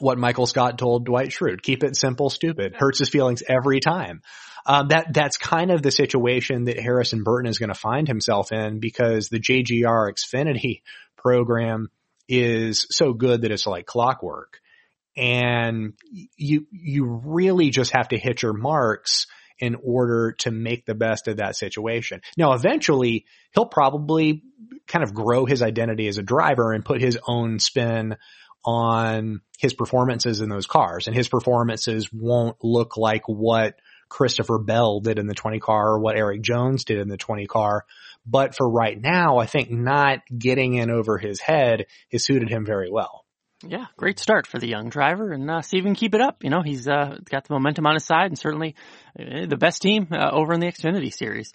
[0.00, 4.22] what Michael Scott told Dwight Schrute, keep it simple, stupid, hurts his feelings every time.
[4.66, 8.50] Um, that, that's kind of the situation that Harrison Burton is going to find himself
[8.50, 10.82] in because the JGR Xfinity
[11.16, 11.88] program
[12.28, 14.60] is so good that it's like clockwork
[15.16, 19.26] and you, you really just have to hit your marks
[19.58, 22.20] in order to make the best of that situation.
[22.36, 24.42] Now, eventually he'll probably
[24.86, 28.16] kind of grow his identity as a driver and put his own spin
[28.64, 33.76] on his performances in those cars and his performances won't look like what
[34.08, 37.46] Christopher Bell did in the 20 car or what Erik Jones did in the 20
[37.46, 37.84] car.
[38.26, 42.64] But for right now, I think not getting in over his head has suited him
[42.64, 43.23] very well.
[43.66, 46.20] Yeah, great start for the young driver, and uh, see if he can keep it
[46.20, 46.44] up.
[46.44, 48.74] You know, he's uh, got the momentum on his side, and certainly
[49.18, 51.52] uh, the best team uh, over in the Xfinity Series.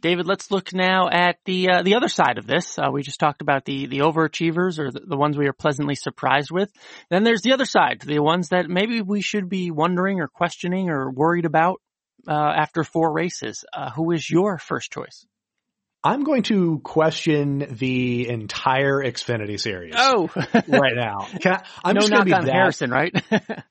[0.00, 2.78] David, let's look now at the uh, the other side of this.
[2.78, 5.94] Uh, we just talked about the the overachievers or the, the, ones we are pleasantly
[5.94, 6.70] surprised with.
[7.10, 10.88] Then there's the other side, the ones that maybe we should be wondering or questioning
[10.88, 11.80] or worried about
[12.26, 13.64] after four races.
[13.96, 15.26] who is your first choice?
[16.02, 19.94] I'm going to question the entire Xfinity series.
[19.96, 20.30] Oh,
[20.68, 21.26] right now.
[21.44, 23.14] I, am no just going to be on that, Harrison, right?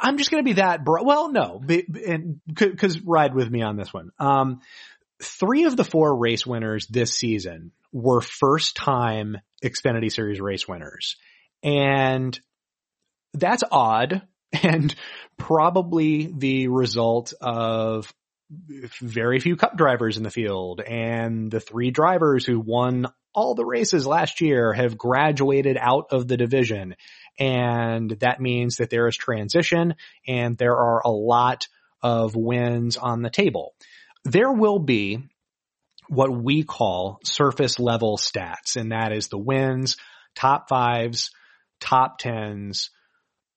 [0.00, 1.02] I'm just going to be that bro.
[1.02, 4.10] Well, no, because ride with me on this one.
[4.18, 4.60] Um,
[5.22, 11.16] three of the four race winners this season were first time Xfinity series race winners.
[11.62, 12.38] And
[13.34, 14.22] that's odd
[14.62, 14.94] and
[15.36, 18.12] probably the result of
[19.00, 23.64] very few cup drivers in the field and the three drivers who won all the
[23.64, 26.94] races last year have graduated out of the division.
[27.38, 29.94] And that means that there is transition
[30.26, 31.66] and there are a lot
[32.02, 33.74] of wins on the table.
[34.24, 35.18] There will be
[36.08, 39.96] what we call surface level stats, and that is the wins,
[40.34, 41.30] top fives,
[41.80, 42.90] top tens.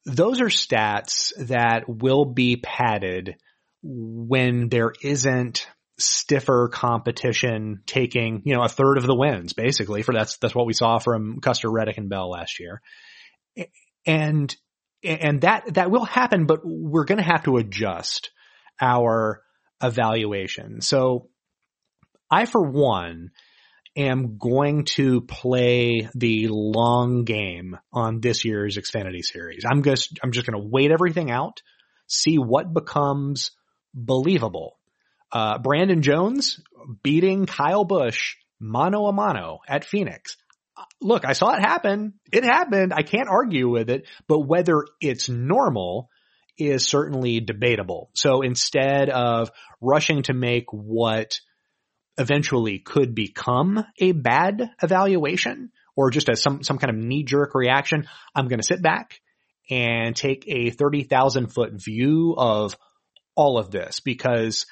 [0.06, 3.36] Those are stats that will be padded
[3.88, 5.68] when there isn't
[5.98, 10.66] stiffer competition taking, you know, a third of the wins basically for that's, that's what
[10.66, 12.82] we saw from Custer, Reddick and Bell last year.
[14.06, 14.54] And,
[15.04, 18.32] and that, that will happen, but we're going to have to adjust
[18.82, 19.42] our
[19.82, 20.82] evaluation.
[20.82, 21.30] So
[22.30, 23.30] I, for one,
[23.96, 29.64] am going to play the long game on this year's Xfinity series.
[29.70, 31.62] I'm just, I'm just going to wait everything out,
[32.08, 33.52] see what becomes
[33.96, 34.78] believable.
[35.32, 36.60] Uh, Brandon Jones
[37.02, 40.38] beating Kyle Busch mano a mano at Phoenix.
[41.02, 42.16] Look, I saw it happen.
[42.32, 42.94] It happened.
[42.94, 46.10] I can't argue with it, but whether it's normal
[46.58, 48.10] is certainly debatable.
[48.14, 51.40] So instead of rushing to make what
[52.18, 57.56] eventually could become a bad evaluation or just as some, some kind of knee jerk
[57.56, 59.20] reaction, I'm going to sit back
[59.70, 62.78] and take a 30,000 foot view of
[63.36, 64.66] all of this because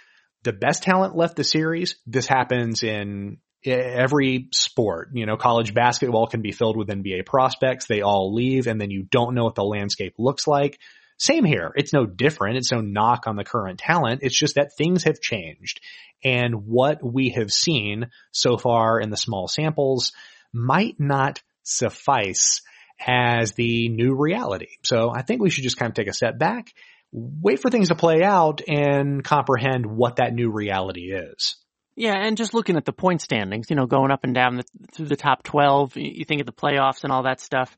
[0.44, 1.96] the best talent left the series.
[2.06, 5.10] This happens in every sport.
[5.14, 7.86] You know, college basketball can be filled with NBA prospects.
[7.88, 10.80] They all leave and then you don't know what the landscape looks like.
[11.18, 11.72] Same here.
[11.76, 12.58] It's no different.
[12.58, 14.22] It's no knock on the current talent.
[14.24, 15.80] It's just that things have changed
[16.24, 20.12] and what we have seen so far in the small samples
[20.52, 22.62] might not suffice
[23.06, 24.70] as the new reality.
[24.84, 26.74] So I think we should just kind of take a step back,
[27.14, 31.56] wait for things to play out and comprehend what that new reality is.
[31.96, 34.64] Yeah, and just looking at the point standings, you know, going up and down the,
[34.94, 37.78] through the top 12, you think of the playoffs and all that stuff,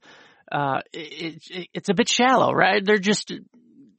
[0.49, 2.83] uh, it, it, it's a bit shallow, right?
[2.83, 3.33] They're just,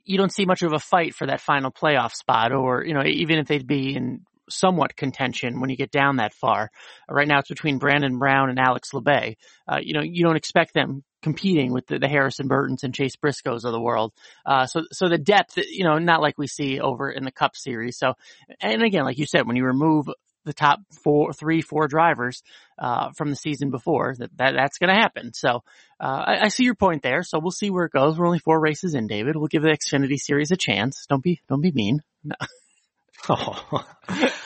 [0.04, 3.02] you don't see much of a fight for that final playoff spot or, you know,
[3.04, 6.70] even if they'd be in somewhat contention when you get down that far.
[7.08, 9.36] Right now it's between Brandon Brown and Alex Labbe.
[9.66, 13.16] Uh, you know, you don't expect them competing with the, the Harrison Burtons and Chase
[13.16, 14.12] Briscoes of the world.
[14.44, 17.56] Uh, so, so the depth, you know, not like we see over in the Cup
[17.56, 17.98] Series.
[17.98, 18.14] So,
[18.60, 20.06] and again, like you said, when you remove
[20.44, 22.42] the top four, three, four drivers
[22.78, 25.34] uh, from the season before, that, that that's going to happen.
[25.34, 25.64] So
[26.00, 27.24] uh, I, I, see your point there.
[27.24, 28.16] So we'll see where it goes.
[28.16, 29.34] We're only four races in, David.
[29.36, 31.06] We'll give the Xfinity Series a chance.
[31.08, 32.02] Don't be don't be mean.
[32.22, 32.36] No.
[33.28, 33.84] Oh,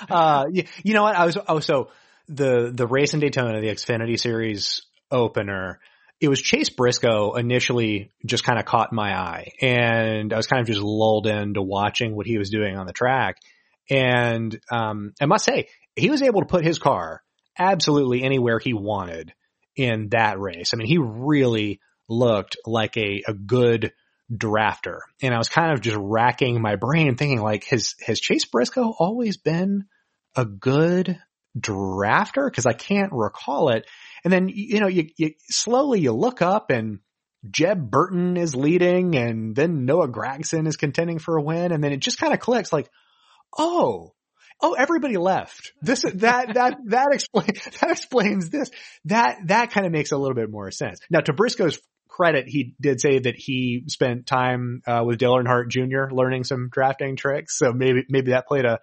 [0.08, 1.14] uh, you, you know what?
[1.14, 1.90] I was, oh, so
[2.28, 5.80] the, the race in Daytona, the Xfinity series opener,
[6.20, 10.60] it was Chase Briscoe initially just kind of caught my eye and I was kind
[10.60, 13.36] of just lulled into watching what he was doing on the track.
[13.90, 17.22] And, um, I must say he was able to put his car
[17.58, 19.32] absolutely anywhere he wanted
[19.76, 20.70] in that race.
[20.72, 23.92] I mean, he really looked like a, a good
[24.32, 25.00] drafter.
[25.22, 28.94] And I was kind of just racking my brain thinking like, has, has Chase Briscoe
[28.98, 29.86] always been
[30.36, 31.18] a good
[31.58, 32.52] drafter?
[32.52, 33.86] Cause I can't recall it.
[34.24, 37.00] And then, you know, you, you slowly you look up and
[37.50, 41.72] Jeb Burton is leading and then Noah Gragson is contending for a win.
[41.72, 42.88] And then it just kind of clicks like,
[43.58, 44.12] oh,
[44.60, 45.72] oh, everybody left.
[45.80, 48.70] This, that, that, that explains, that explains this.
[49.06, 51.00] That, that kind of makes a little bit more sense.
[51.10, 51.78] Now to Briscoe's
[52.20, 56.14] credit, he did say that he spent time uh, with Dale Earnhardt Jr.
[56.14, 57.56] learning some drafting tricks.
[57.56, 58.80] So maybe maybe that played a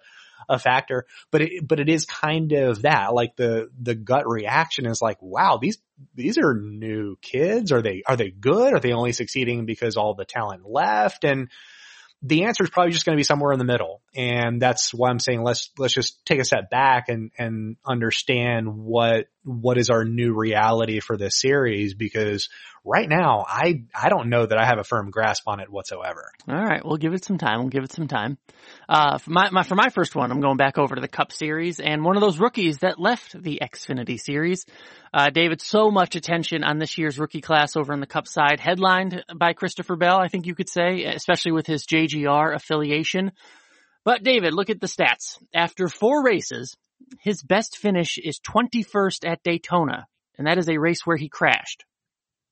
[0.48, 1.06] a factor.
[1.30, 5.22] But it, but it is kind of that like the the gut reaction is like,
[5.22, 5.78] wow, these
[6.16, 7.70] these are new kids.
[7.70, 8.74] Are they are they good?
[8.74, 11.24] Are they only succeeding because all the talent left?
[11.24, 11.48] And
[12.22, 14.02] the answer is probably just going to be somewhere in the middle.
[14.16, 18.76] And that's why I'm saying let's, let's just take a step back and, and understand
[18.76, 22.48] what, what is our new reality for this series because
[22.88, 26.32] right now I, I don't know that I have a firm grasp on it whatsoever.
[26.48, 26.84] All right.
[26.84, 27.60] We'll give it some time.
[27.60, 28.38] We'll give it some time.
[28.88, 31.32] Uh, for my, my, for my first one, I'm going back over to the Cup
[31.32, 34.64] series and one of those rookies that left the Xfinity series.
[35.12, 38.60] Uh, David, so much attention on this year's rookie class over on the Cup side,
[38.60, 43.32] headlined by Christopher Bell, I think you could say, especially with his JGR affiliation.
[44.04, 45.36] But David, look at the stats.
[45.54, 46.74] After four races,
[47.20, 51.84] his best finish is 21st at Daytona, and that is a race where he crashed.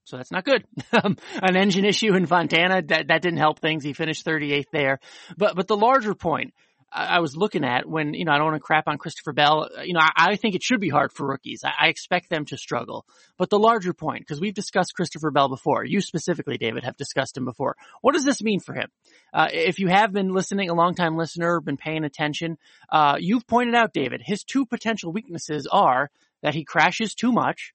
[0.06, 0.64] So that's not good.
[1.04, 3.84] Um, an engine issue in Fontana, that, that didn't help things.
[3.84, 4.98] He finished 38th there.
[5.36, 6.54] But, but the larger point,
[6.90, 9.68] I was looking at when, you know, I don't want to crap on Christopher Bell.
[9.84, 11.62] You know, I, I think it should be hard for rookies.
[11.64, 13.04] I, I expect them to struggle.
[13.36, 17.36] But the larger point, because we've discussed Christopher Bell before, you specifically, David, have discussed
[17.36, 17.76] him before.
[18.00, 18.88] What does this mean for him?
[19.34, 22.56] Uh, if you have been listening, a long time listener, been paying attention,
[22.90, 26.10] uh, you've pointed out, David, his two potential weaknesses are
[26.42, 27.74] that he crashes too much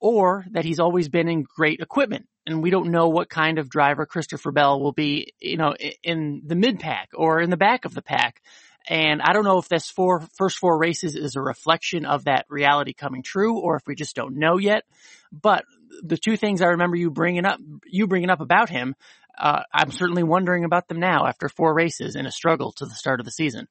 [0.00, 3.68] or that he's always been in great equipment and we don't know what kind of
[3.68, 7.84] driver Christopher Bell will be, you know, in the mid pack or in the back
[7.84, 8.42] of the pack.
[8.88, 12.46] And I don't know if this four, first four races is a reflection of that
[12.48, 14.84] reality coming true or if we just don't know yet.
[15.30, 15.64] But
[16.02, 18.94] the two things I remember you bringing up, you bringing up about him,
[19.36, 22.94] uh, I'm certainly wondering about them now after four races and a struggle to the
[22.94, 23.68] start of the season.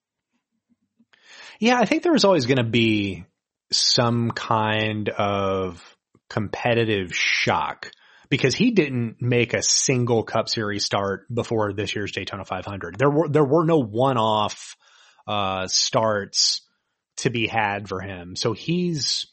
[1.60, 3.26] Yeah, I think there was always going to be
[3.72, 5.97] some kind of
[6.30, 7.92] competitive shock
[8.30, 12.98] because he didn't make a single Cup Series start before this year's Daytona 500.
[12.98, 14.76] There were there were no one-off
[15.28, 16.62] uh, starts
[17.18, 18.36] to be had for him.
[18.36, 19.28] So he's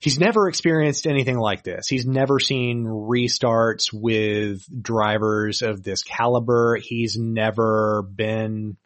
[0.00, 1.88] he's never experienced anything like this.
[1.88, 6.78] He's never seen restarts with drivers of this caliber.
[6.80, 8.76] He's never been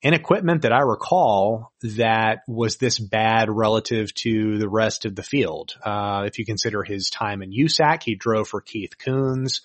[0.00, 5.22] in equipment that I recall that was this bad relative to the rest of the
[5.24, 5.74] field.
[5.84, 9.60] Uh, if you consider his time in USAC, he drove for Keith Kunz.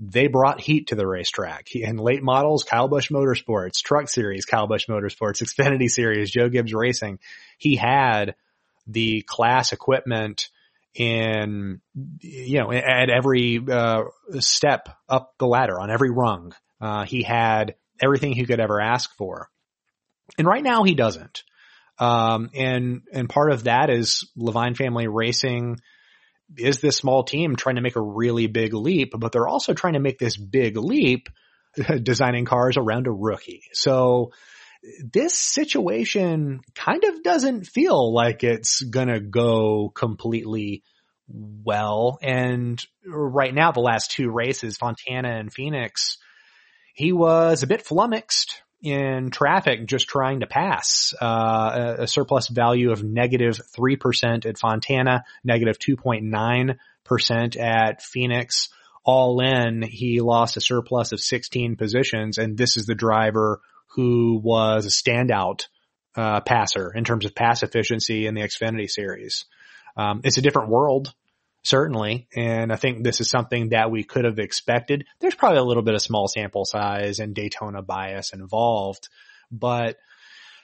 [0.00, 1.68] They brought heat to the racetrack.
[1.68, 6.48] He, in late models, Kyle Busch Motorsports, Truck Series, Kyle Busch Motorsports, Xfinity Series, Joe
[6.48, 7.20] Gibbs Racing.
[7.58, 8.34] He had
[8.86, 10.48] the class equipment
[10.94, 11.80] in,
[12.20, 14.04] you know, at every, uh,
[14.40, 16.54] step up the ladder on every rung.
[16.80, 19.49] Uh, he had everything he could ever ask for.
[20.38, 21.42] And right now he doesn't.
[21.98, 25.78] Um, and, and part of that is Leavine Family Racing
[26.56, 29.92] is this small team trying to make a really big leap, but they're also trying
[29.92, 31.28] to make this big leap
[32.02, 33.62] designing cars around a rookie.
[33.72, 34.32] So
[35.12, 40.82] this situation kind of doesn't feel like it's gonna go completely
[41.28, 42.18] well.
[42.22, 46.18] And right now, the last two races, Fontana and Phoenix,
[46.94, 51.14] he was a bit flummoxed in traffic just trying to pass.
[51.20, 58.68] Uh, a, surplus value of negative 3% at Fontana, negative 2.9% at Phoenix.
[59.04, 63.60] All in, he lost a surplus of 16 positions, and this is the driver
[63.94, 65.66] who was a standout
[66.16, 69.46] uh, passer in terms of pass efficiency in the Xfinity series.
[69.96, 71.12] Um, it's a different world
[71.62, 72.28] certainly.
[72.34, 75.04] And I think this is something that we could have expected.
[75.20, 79.08] There's probably a little bit of small sample size and Daytona bias involved,
[79.50, 79.96] but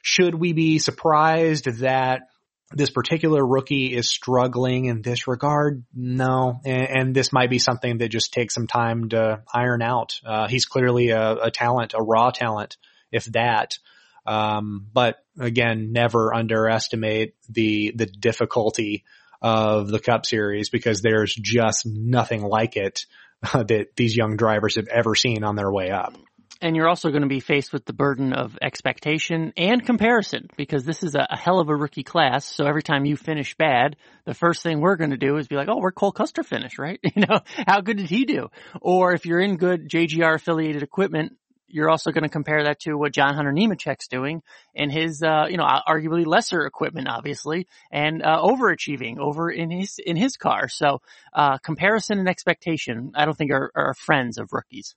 [0.02, 2.28] should we be surprised that
[2.72, 5.85] this particular rookie is struggling in this regard?
[5.94, 6.61] No.
[6.64, 10.14] And, and this might be something that just takes some time to iron out.
[10.24, 12.76] Uh, he's clearly a, a, talent, a raw talent,
[13.12, 13.78] if that.
[14.26, 19.04] Um, but again, never underestimate the, the difficulty
[19.42, 23.07] of the Cup Series because there's just nothing like it
[23.53, 26.14] uh, that these young drivers have ever seen on their way up.
[26.62, 30.85] And you're also going to be faced with the burden of expectation and comparison because
[30.85, 32.46] this is a, a, hell of a rookie class.
[32.46, 35.57] So every time you finish bad, the first thing we're going to do is be
[35.57, 36.99] like, oh, where Cole Custer finished, right?
[37.14, 38.49] You know, how good did he do?
[38.81, 41.37] Or if you're in good JGR affiliated equipment,
[41.68, 44.42] you're also going to compare that to what John Hunter Nemechek's doing
[44.74, 49.98] in his, uh, you know, arguably lesser equipment, obviously, and uh, overachieving over in his
[49.98, 50.68] in his car.
[50.68, 51.00] So
[51.33, 54.94] uh, comparison and expectation, I don't think are, are friends of rookies.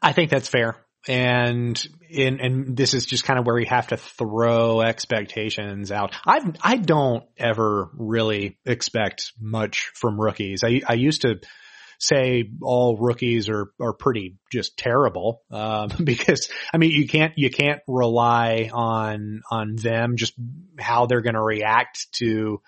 [0.00, 0.76] I think that's fair.
[1.06, 6.14] And in, and this is just kind of where we have to throw expectations out.
[6.26, 10.62] I I don't ever really expect much from rookies.
[10.64, 11.40] I I used to
[11.98, 17.50] say all rookies are are pretty just terrible um, because I mean you can't you
[17.50, 20.34] can't rely on on them just
[20.78, 22.62] how they're going to react to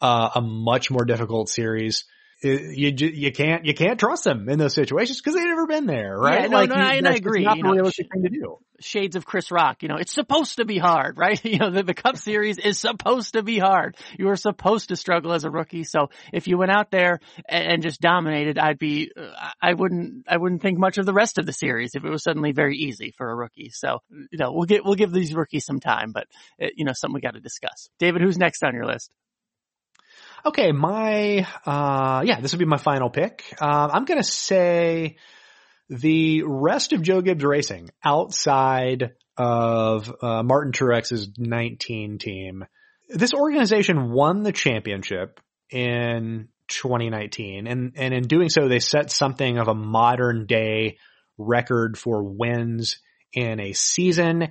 [0.00, 2.04] uh, a much more difficult series
[2.42, 6.16] you you can't you can't trust them in those situations because they've never been there,
[6.18, 6.42] right?
[6.42, 7.44] Yeah, no, like, no, I, and I agree.
[7.44, 8.58] Not you realistic thing to do.
[8.78, 11.42] Shades of Chris Rock, you know, it's supposed to be hard, right?
[11.42, 13.96] You know, the, the Cup Series is supposed to be hard.
[14.18, 15.84] You are supposed to struggle as a rookie.
[15.84, 19.12] So if you went out there and, and just dominated, I'd be,
[19.62, 22.22] I wouldn't, I wouldn't think much of the rest of the series if it was
[22.22, 23.70] suddenly very easy for a rookie.
[23.72, 26.26] So you know, we'll get we'll give these rookies some time, but
[26.58, 27.88] it, you know, something we got to discuss.
[27.98, 29.10] David, who's next on your list?
[30.46, 33.42] Okay, my uh, yeah, this will be my final pick.
[33.60, 35.16] Uh, I'm gonna say
[35.88, 42.64] the rest of Joe Gibbs Racing outside of uh, Martin Truex's 19 team.
[43.08, 49.58] This organization won the championship in 2019, and and in doing so, they set something
[49.58, 50.98] of a modern day
[51.38, 53.00] record for wins
[53.32, 54.50] in a season,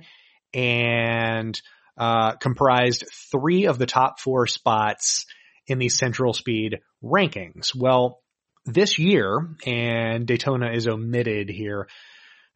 [0.52, 1.58] and
[1.96, 5.24] uh, comprised three of the top four spots
[5.66, 7.74] in the Central Speed rankings.
[7.74, 8.22] Well,
[8.64, 11.88] this year, and Daytona is omitted here,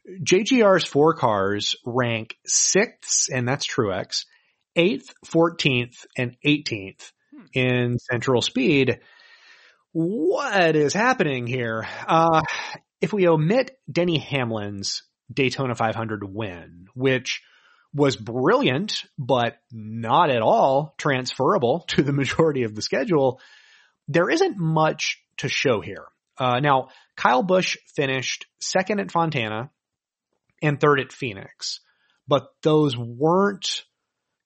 [0.09, 4.25] JGR's four cars rank sixth, and that's Truex,
[4.75, 7.45] eighth, 14th, and 18th hmm.
[7.53, 9.01] in Central Speed.
[9.93, 11.87] What is happening here?
[12.07, 12.43] Uh,
[13.01, 15.03] if we omit Denny Hamlin's
[15.33, 17.43] Daytona 500 win, which
[17.95, 23.41] was brilliant, but not at all transferable to the majority of the schedule,
[24.09, 26.05] there isn't much to show here.
[26.39, 29.71] Uh, now, Kyle Busch finished second at Fontana
[30.63, 31.81] and third at Phoenix,
[32.27, 33.85] but those weren't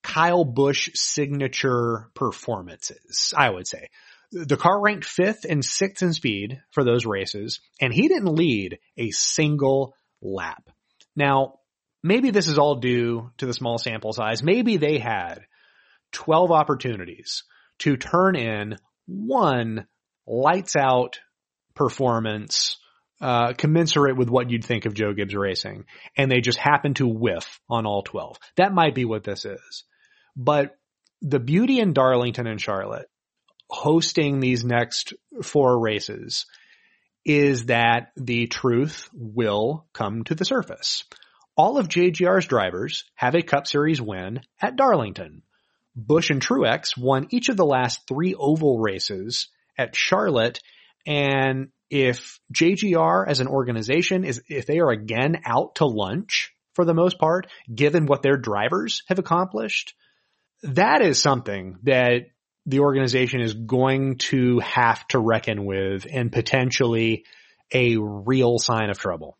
[0.02, 3.88] Kyle Busch signature performances, I would say.
[4.32, 8.78] The car ranked fifth and sixth in speed for those races, and he didn't lead
[8.96, 10.68] a single lap.
[11.14, 11.60] Now,
[12.04, 14.42] maybe this is all due to the small sample size.
[14.42, 15.40] Maybe they had
[16.12, 17.42] 12 opportunities
[17.80, 18.76] to turn in
[19.06, 19.86] one
[20.26, 21.18] lights out
[21.74, 22.76] performance
[23.20, 25.86] uh, commensurate with what you'd think of Joe Gibbs Racing,
[26.16, 28.38] and they just happen to whiff on all 12.
[28.56, 29.84] That might be what this is.
[30.36, 30.76] But
[31.22, 33.08] the beauty in Darlington and Charlotte
[33.70, 36.44] hosting these next four races
[37.24, 41.04] is that the truth will come to the surface.
[41.56, 45.42] All of JGR's drivers have a Cup Series win at Darlington.
[45.94, 49.48] Busch and Truex won each of the last three oval races
[49.78, 50.58] at Charlotte.
[51.06, 56.84] And if JGR as an organization is, if they are again out to lunch for
[56.84, 59.94] the most part, given what their drivers have accomplished,
[60.64, 62.30] that is something that
[62.66, 67.24] the organization is going to have to reckon with and potentially
[67.72, 69.38] a real sign of trouble.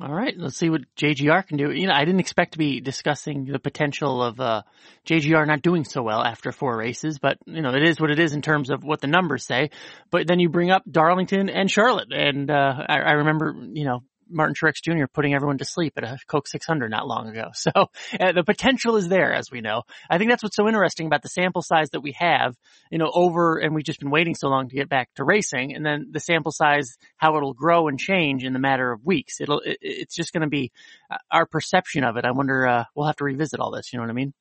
[0.00, 1.70] All right, let's see what JGR can do.
[1.70, 4.62] You know, I didn't expect to be discussing the potential of uh,
[5.06, 8.18] JGR not doing so well after four races, but you know, it is what it
[8.18, 9.70] is in terms of what the numbers say.
[10.10, 14.02] But then you bring up Darlington and Charlotte, and uh, I, I remember, you know,
[14.32, 15.06] Martin Truex Jr.
[15.12, 17.50] putting everyone to sleep at a Coke 600 not long ago.
[17.62, 17.70] So
[18.18, 19.82] uh, the potential is there, as we know.
[20.10, 22.56] I think that's what's so interesting about the sample size that we have,
[22.90, 25.74] you know, over, and we've just been waiting so long to get back to racing,
[25.74, 29.40] and then the sample size, how it'll grow and change in the matter of weeks.
[29.40, 30.72] It'll, it, it's just going to be
[31.08, 32.24] uh, our perception of it.
[32.24, 33.92] I wonder, uh, we'll have to revisit all this.
[33.92, 34.34] You know what I mean?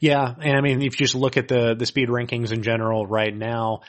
[0.00, 3.06] Yeah, and I mean, if you just look at the the speed rankings in general
[3.06, 3.80] right now,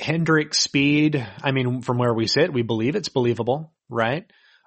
[0.00, 4.24] Hendrick speed, I mean, from where we sit, we believe it's believable, right?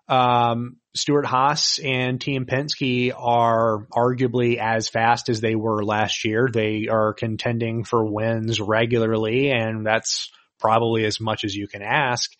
[0.08, 6.48] Um, Stewart-Haas and Team Penske are arguably as fast as they were last year.
[6.52, 12.32] They are contending for wins regularly, and that's probably as much as you can ask.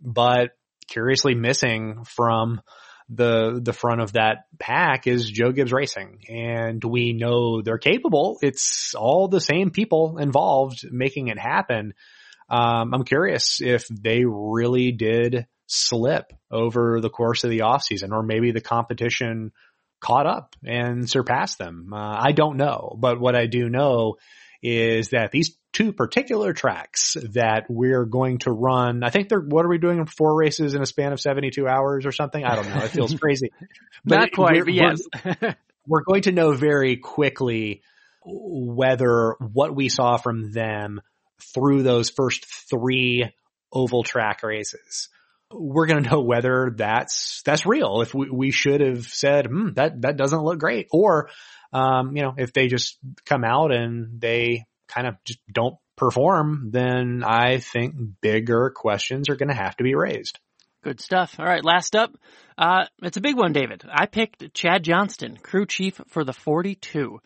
[0.00, 0.50] But
[0.88, 2.60] curiously missing from
[3.08, 8.38] the the front of that pack is Joe Gibbs Racing, and we know they're capable.
[8.42, 11.92] It's all the same people involved making it happen.
[12.52, 18.22] Um, I'm curious if they really did slip over the course of the offseason or
[18.22, 19.52] maybe the competition
[20.00, 21.94] caught up and surpassed them.
[21.94, 24.16] Uh, I don't know, but what I do know
[24.62, 29.64] is that these two particular tracks that we're going to run, I think they're, what
[29.64, 30.04] are we doing?
[30.04, 32.44] Four races in a span of 72 hours or something?
[32.44, 32.84] I don't know.
[32.84, 33.50] It feels crazy.
[34.04, 35.00] but Not quite, but yes.
[35.24, 37.80] we're, we're going to know very quickly
[38.24, 41.00] whether what we saw from them
[41.54, 43.30] through those first three
[43.72, 45.08] oval track races.
[45.52, 48.00] We're going to know whether that's, that's real.
[48.00, 50.88] If we, we should have said, hmm, that, that doesn't look great.
[50.90, 51.28] Or,
[51.72, 56.70] um, you know, if they just come out and they kind of just don't perform,
[56.72, 60.38] then I think bigger questions are going to have to be raised.
[60.82, 61.36] Good stuff.
[61.38, 62.12] All right, last up,
[62.58, 63.84] uh, it's a big one, David.
[63.88, 67.20] I picked Chad Johnston, crew chief for the 42.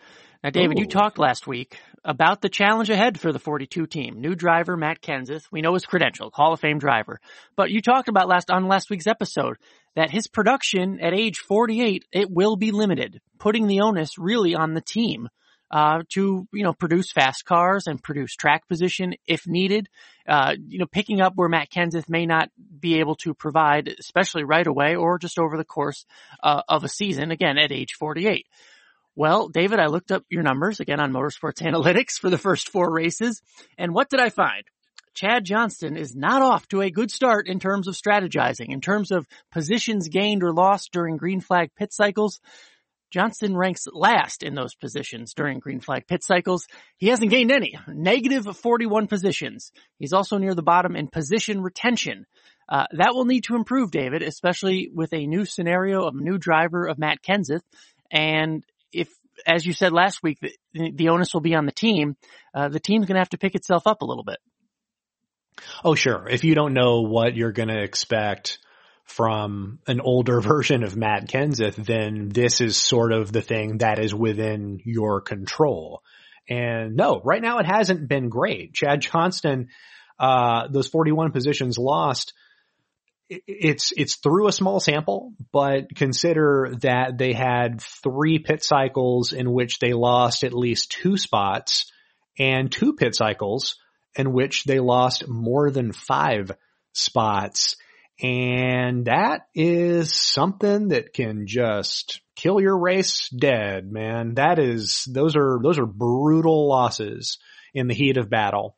[0.47, 0.83] Now, David, Ooh.
[0.83, 4.21] you talked last week about the challenge ahead for the 42 team.
[4.21, 5.43] New driver Matt Kenseth.
[5.51, 7.19] We know his credential, Hall of Fame driver.
[7.57, 9.57] But you talked about last on last week's episode
[9.97, 14.75] that his production at age 48 it will be limited, putting the onus really on
[14.75, 15.29] the team
[15.73, 19.89] uh, to you know produce fast cars and produce track position if needed.
[20.29, 24.45] Uh, you know, picking up where Matt Kenseth may not be able to provide, especially
[24.45, 26.07] right away or just over the course
[26.41, 27.33] uh, of a season.
[27.33, 28.47] Again, at age 48.
[29.19, 32.93] Well, David, I looked up your numbers again on Motorsports Analytics for the first four
[32.93, 33.41] races.
[33.79, 34.65] And what did I find?
[35.15, 39.11] Chad Johnston is not off to a good start in terms of strategizing, in terms
[39.11, 42.41] of positions gained or lost during green flag pit cycles.
[43.11, 46.67] Johnston ranks last in those positions during green flag pit cycles.
[46.99, 49.73] He hasn't gained any, negative 41 positions.
[49.99, 52.27] He's also near the bottom in position retention.
[52.69, 56.37] Uh, that will need to improve, David, especially with a new scenario of a new
[56.37, 57.63] driver of Matt Kenseth.
[58.11, 58.63] And
[58.97, 59.09] if,
[59.47, 62.17] as you said last week, the, the onus will be on the team,
[62.55, 64.39] uh, the team's going to have to pick itself up a little bit.
[65.85, 66.27] Oh, sure.
[66.29, 68.59] If you don't know what you're going to expect
[69.05, 73.99] from an older version of Matt Kenseth, then this is sort of the thing that
[73.99, 76.03] is within your control.
[76.49, 78.73] And no, right now it hasn't been great.
[78.73, 79.69] Chad Johnston,
[80.19, 82.33] uh, those 41 positions lost
[83.29, 89.53] it's it's through a small sample, but consider that they had three pit cycles in
[89.53, 91.91] which they lost at least two spots
[92.39, 93.77] and two pit cycles
[94.17, 96.53] in which they lost more than five
[96.93, 97.77] spots.
[98.23, 104.35] And that is something that can just kill your race dead, man.
[104.35, 107.39] That is, those are, those are brutal losses
[107.75, 108.77] in the heat of battle.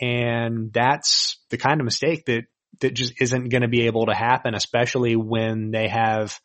[0.00, 2.44] And that's the kind of mistake that,
[2.80, 6.38] that just isn't going to be able to happen, especially when they have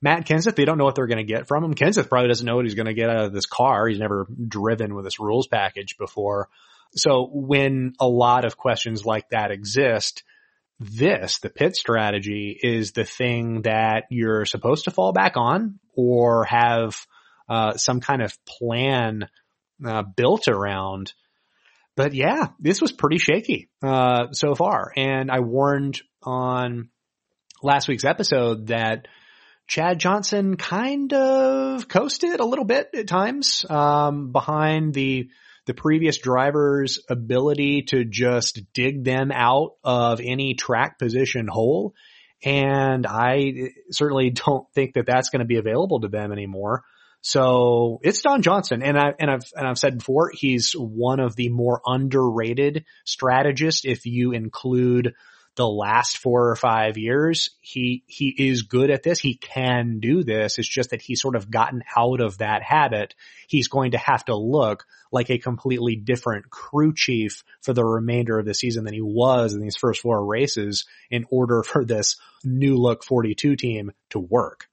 [0.00, 0.54] Matt Kenseth.
[0.54, 1.74] They don't know what they're going to get from him.
[1.74, 3.88] Kenseth probably doesn't know what he's going to get out of this car.
[3.88, 6.48] He's never driven with this rules package before.
[6.94, 10.22] So when a lot of questions like that exist,
[10.78, 16.44] this, the pit strategy is the thing that you're supposed to fall back on or
[16.44, 16.96] have
[17.48, 19.28] uh, some kind of plan
[19.84, 21.12] uh, built around.
[21.96, 24.92] But yeah, this was pretty shaky uh, so far.
[24.96, 26.90] And I warned on
[27.62, 29.08] last week's episode that
[29.66, 35.28] Chad Johnston kind of coasted a little bit at times um, behind the
[35.66, 41.92] the previous driver's ability to just dig them out of any track position hole.
[42.44, 46.84] And I certainly don't think that that's going to be available to them anymore.
[47.26, 48.84] So it's Don Johnston.
[48.84, 53.84] And I, and I've, and I've said before, he's one of the more underrated strategists
[53.84, 55.12] if you include
[55.56, 57.50] the last four or five years.
[57.60, 59.18] He, he is good at this.
[59.18, 60.60] He can do this.
[60.60, 63.16] It's just that he's sort of gotten out of that habit.
[63.48, 68.38] He's going to have to look like a completely different crew chief for the remainder
[68.38, 72.18] of the season than he was in these first four races in order for this
[72.44, 74.68] new look 42 team to work.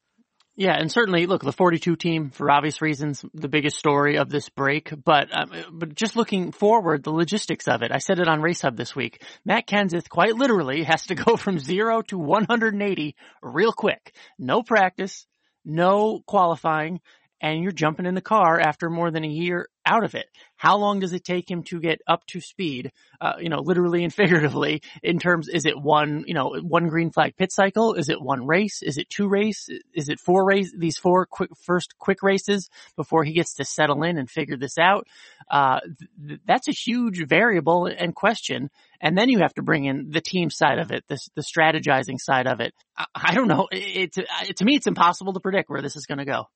[0.56, 4.50] Yeah, and certainly, look, the 42 team, for obvious reasons, the biggest story of this
[4.50, 4.94] break.
[5.04, 7.92] But um, but just looking forward, the logistics of it.
[7.92, 9.24] I said it on Race Hub this week.
[9.46, 14.14] Matt Kenseth quite literally has to go from zero to 180 real quick.
[14.38, 15.26] No practice,
[15.66, 17.02] no qualifying,
[17.42, 20.28] and you're jumping in the car after more than a year out of it.
[20.56, 24.04] How long does it take him to get up to speed, uh, you know, literally
[24.04, 27.96] and figuratively in terms, is it one, you know, one green flag pit cycle?
[27.96, 28.82] Is it one race?
[28.82, 29.70] Is it two race?
[29.94, 34.04] Is it four race, these four quick, first quick races before he gets to settle
[34.04, 35.08] in and figure this out?
[35.52, 35.82] Uh,
[36.26, 38.70] th- that's a huge variable and question.
[39.02, 42.20] And then you have to bring in the team side of it, the, the strategizing
[42.20, 42.74] side of it.
[42.98, 43.68] I, I don't know.
[43.70, 46.48] It, it, to me, it's impossible to predict where this is going to go.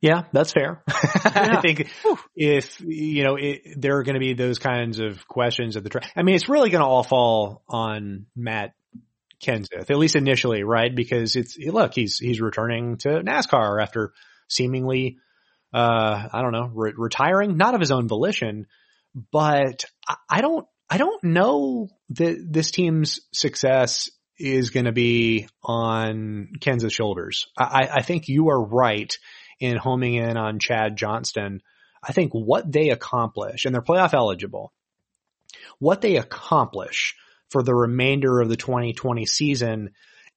[0.00, 0.82] Yeah, that's fair.
[1.24, 1.58] Yeah.
[1.58, 2.18] I think Whew.
[2.36, 5.90] if, you know, it, there are going to be those kinds of questions at the
[5.90, 6.10] track.
[6.16, 8.74] I mean, it's really going to all fall on Matt
[9.44, 10.94] Kenseth, at least initially, right?
[10.94, 14.12] Because it's, look, he's, he's returning to NASCAR after
[14.48, 15.18] seemingly,
[15.72, 18.66] uh, I don't know, re- retiring, not of his own volition,
[19.32, 25.48] but I, I don't, I don't know that this team's success is going to be
[25.62, 27.46] on Kenseth's shoulders.
[27.56, 29.12] I, I think you are right
[29.60, 31.62] in homing in on Chad Johnston,
[32.02, 34.72] I think what they accomplish, and they're playoff eligible,
[35.78, 37.16] what they accomplish
[37.50, 39.90] for the remainder of the 2020 season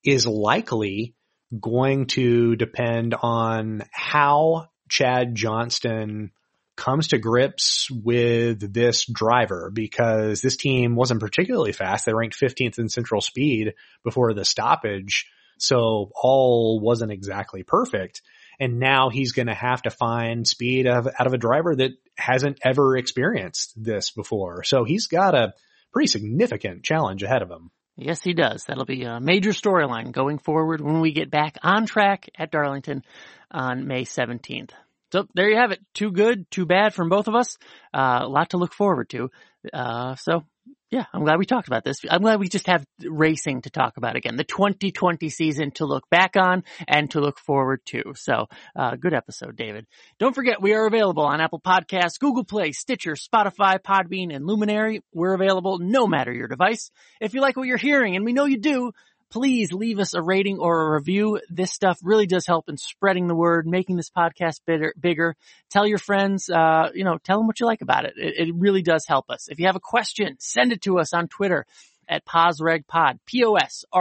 [0.04, 1.14] is likely
[1.60, 6.32] going to depend on how Chad Johnston
[6.78, 12.06] comes to grips with this driver because this team wasn't particularly fast.
[12.06, 15.28] They ranked 15th in central speed before the stoppage.
[15.60, 18.22] So all wasn't exactly perfect
[18.62, 21.94] and now he's going to have to find speed of, out of a driver that
[22.16, 24.64] hasn't ever experienced this before.
[24.64, 25.54] So he's got a
[25.92, 27.72] pretty significant challenge ahead of him.
[27.98, 28.66] Yes, he does.
[28.66, 33.04] That'll be a major storyline going forward when we get back on track at Darlington
[33.50, 34.70] on May 17th.
[35.12, 35.80] So there you have it.
[35.96, 37.58] Too good, too bad from both of us.
[37.92, 39.32] Uh, a lot to look forward to.
[39.74, 40.46] Uh, so
[40.92, 42.00] yeah, I'm glad we talked about this.
[42.10, 44.36] I'm glad we just have racing to talk about again.
[44.36, 48.14] The 2020 season to look back on and to look forward to.
[48.16, 49.88] So, uh, good episode, David.
[50.20, 55.02] Don't forget we are available on Apple Podcasts, Google Play, Stitcher, Spotify, Podbean, and Luminary.
[55.14, 56.92] We're available no matter your device.
[57.22, 58.92] If you like what you're hearing, and we know you do,
[59.32, 61.40] please leave us a rating or a review.
[61.50, 64.94] This stuff really does help in spreading the word, making this podcast bigger.
[65.00, 65.36] bigger.
[65.70, 68.14] Tell your friends, uh, you know, tell them what you like about it.
[68.18, 68.50] it.
[68.50, 69.48] It really does help us.
[69.50, 71.66] If you have a question, send it to us on Twitter
[72.08, 73.96] at PosRegPod, P-O-S-R-E-G-P-O-D.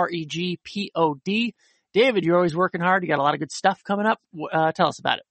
[1.93, 3.03] David, you're always working hard.
[3.03, 4.21] You got a lot of good stuff coming up.
[4.53, 5.25] Uh, tell us about it.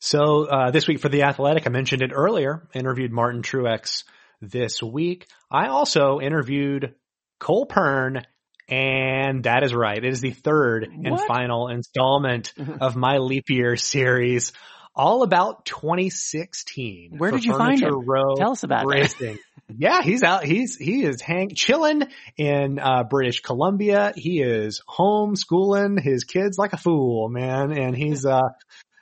[0.00, 4.04] So, uh, this week for The Athletic, I mentioned it earlier, interviewed Martin Truex
[4.40, 5.26] this week.
[5.50, 6.94] I also interviewed
[7.38, 8.22] Cole Pearn
[8.70, 9.98] and that is right.
[9.98, 11.06] It is the third what?
[11.06, 14.52] and final installment of my leap year series,
[14.94, 17.14] all about 2016.
[17.16, 18.04] Where did you find him?
[18.06, 19.38] Row Tell us about racing.
[19.68, 20.44] yeah, he's out.
[20.44, 22.02] He's he is hang chilling
[22.36, 24.12] in uh, British Columbia.
[24.16, 28.48] He is homeschooling his kids like a fool, man, and he's uh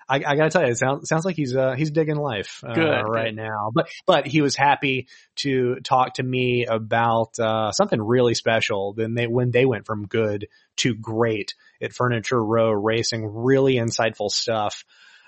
[0.09, 2.75] I, I gotta tell you, it sounds, sounds like he's, uh, he's digging life, uh,
[2.75, 3.37] Good, right good.
[3.37, 3.71] now.
[3.75, 9.15] But, but he was happy to talk to me about, uh, something really special when
[9.15, 10.49] they, when they went from good
[10.79, 13.27] to great at Furniture Row Racing.
[13.27, 14.85] Really insightful stuff.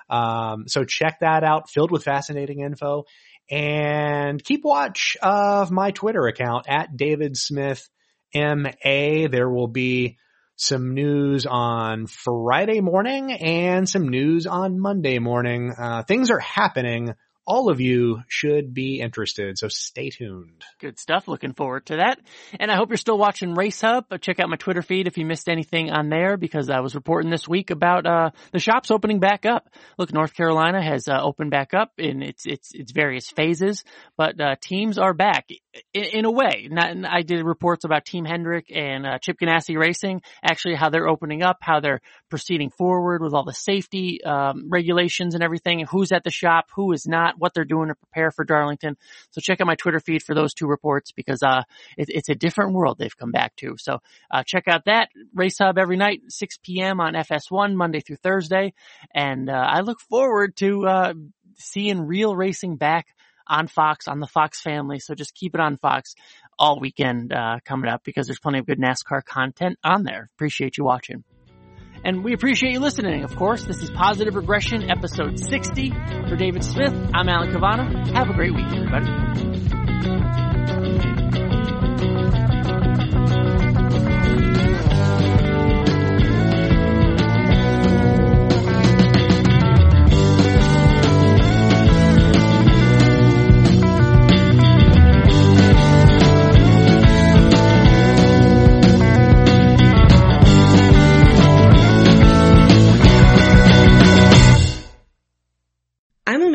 [0.09, 3.05] Um, so check that out, filled with fascinating info
[3.51, 7.89] and keep watch of my Twitter account at David Smith
[8.35, 8.71] MA.
[9.29, 10.19] There will be
[10.61, 15.73] some news on Friday morning and some news on Monday morning.
[15.77, 17.15] Uh, things are happening.
[17.47, 20.63] All of you should be interested, so stay tuned.
[20.79, 21.27] Good stuff.
[21.27, 22.21] Looking forward to that.
[22.61, 24.05] And I hope you're still watching Race Hub.
[24.11, 26.95] Uh, Check out my Twitter feed if you missed anything on there because I was
[26.95, 29.69] reporting this week about uh, the shops opening back up.
[29.97, 33.83] Look, North Carolina has uh, opened back up in its its its various phases,
[34.17, 35.49] but uh, teams are back
[35.95, 36.69] in, in a way.
[36.71, 41.09] Not, I did reports about Team Hendrick and uh, Chip Ganassi Racing, actually how they're
[41.09, 46.13] opening up, how they're proceeding forward with all the safety um, regulations and everything, who's
[46.13, 48.97] at the shop, who is not, what they're doing to prepare for Darlington.
[49.31, 51.63] So check out my Twitter feed for those two reports because uh,
[51.97, 53.77] it, it's a different world they've come back to.
[53.79, 53.99] So
[54.31, 57.01] uh, check out that Race Hub every night, 6 p.m.
[57.01, 58.73] on FS1, Monday through Thursday,
[59.15, 61.15] and uh, I look forward to uh,
[61.57, 63.07] seeing real racing back
[63.51, 65.01] on Fox, on the Fox family.
[65.01, 66.15] So just keep it on Fox
[66.59, 70.31] all weekend uh, coming up because there's plenty of good NASCAR content on there.
[70.37, 71.25] Appreciate you watching.
[72.03, 73.65] And we appreciate you listening, of course.
[73.65, 75.91] This is Positive Regression, episode 60.
[76.29, 78.15] For David Smith, I'm Alan Cavanna.
[78.15, 80.50] Have a great week, everybody.